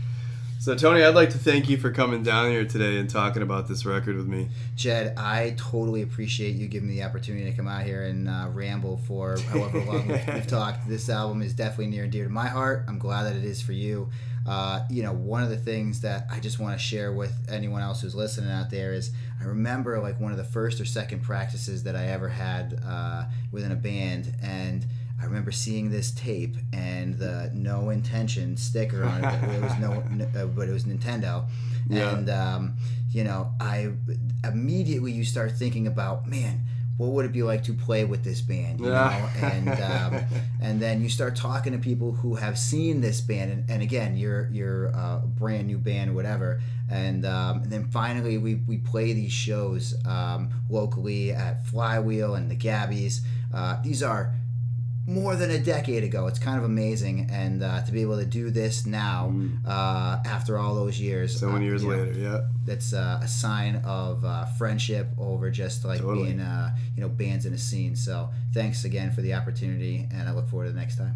[0.58, 3.68] so, Tony, I'd like to thank you for coming down here today and talking about
[3.68, 4.48] this record with me.
[4.76, 8.48] Jed, I totally appreciate you giving me the opportunity to come out here and uh,
[8.50, 10.88] ramble for however long we've, we've talked.
[10.88, 12.86] This album is definitely near and dear to my heart.
[12.88, 14.08] I'm glad that it is for you.
[14.46, 17.82] Uh, you know, one of the things that I just want to share with anyone
[17.82, 19.10] else who's listening out there is
[19.40, 23.24] I remember like one of the first or second practices that I ever had uh,
[23.52, 24.86] within a band, and
[25.20, 29.54] I remember seeing this tape and the no intention sticker on it.
[29.56, 29.92] It was no,
[30.40, 31.46] uh, but it was Nintendo,
[31.88, 32.16] Yeah.
[32.16, 32.76] and um,
[33.10, 33.92] you know, I
[34.44, 36.62] immediately you start thinking about man.
[37.00, 38.80] What would it be like to play with this band?
[38.80, 40.24] You know, and um,
[40.60, 44.18] and then you start talking to people who have seen this band, and, and again,
[44.18, 46.60] you're you're a brand new band, or whatever.
[46.90, 52.50] And, um, and then finally, we, we play these shows um, locally at Flywheel and
[52.50, 53.20] the Gabbies.
[53.54, 54.34] Uh, these are
[55.06, 56.26] more than a decade ago.
[56.26, 59.34] It's kind of amazing, and uh, to be able to do this now
[59.66, 62.40] uh, after all those years, So many uh, years you know, later, yeah.
[62.64, 66.24] that's uh, a sign of uh, friendship over just like Totally.
[66.24, 67.96] being uh, you know bands in a scene.
[67.96, 71.14] So thanks again for the opportunity, and I look forward to the next time.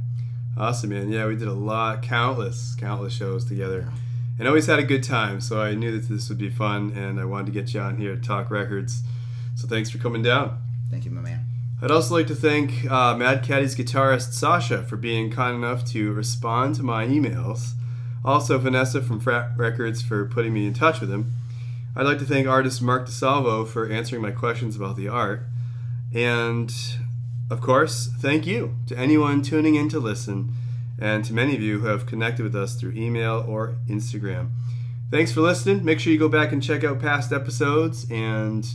[0.56, 1.10] Awesome, man.
[1.10, 3.88] Yeah, we did a lot, countless, countless shows together,
[4.38, 5.40] and always had a good time.
[5.40, 7.98] So I knew that this would be fun, and I wanted to get you on
[7.98, 9.02] here to talk records.
[9.56, 10.58] So thanks for coming down.
[10.90, 11.53] Thank you, my man.
[11.82, 16.12] I'd also like to thank uh, Mad Caddies guitarist Sascha for being kind enough to
[16.12, 17.72] respond to my emails.
[18.24, 21.34] Also, Vanessa from Fat Records for putting me in touch with him.
[21.94, 25.42] I'd like to thank artist Mark DeSalvo for answering my questions about the art.
[26.14, 26.74] And,
[27.50, 30.54] of course, thank you to anyone tuning in to listen,
[30.98, 34.50] and to many of you who have connected with us through email or Instagram.
[35.10, 35.84] Thanks for listening.
[35.84, 38.66] Make sure you go back and check out past episodes and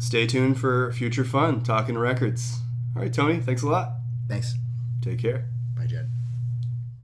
[0.00, 2.60] stay tuned for future fun talking records.
[2.96, 3.94] All right, Tony, thanks a lot.
[4.28, 4.54] Thanks.
[5.02, 5.53] Take care.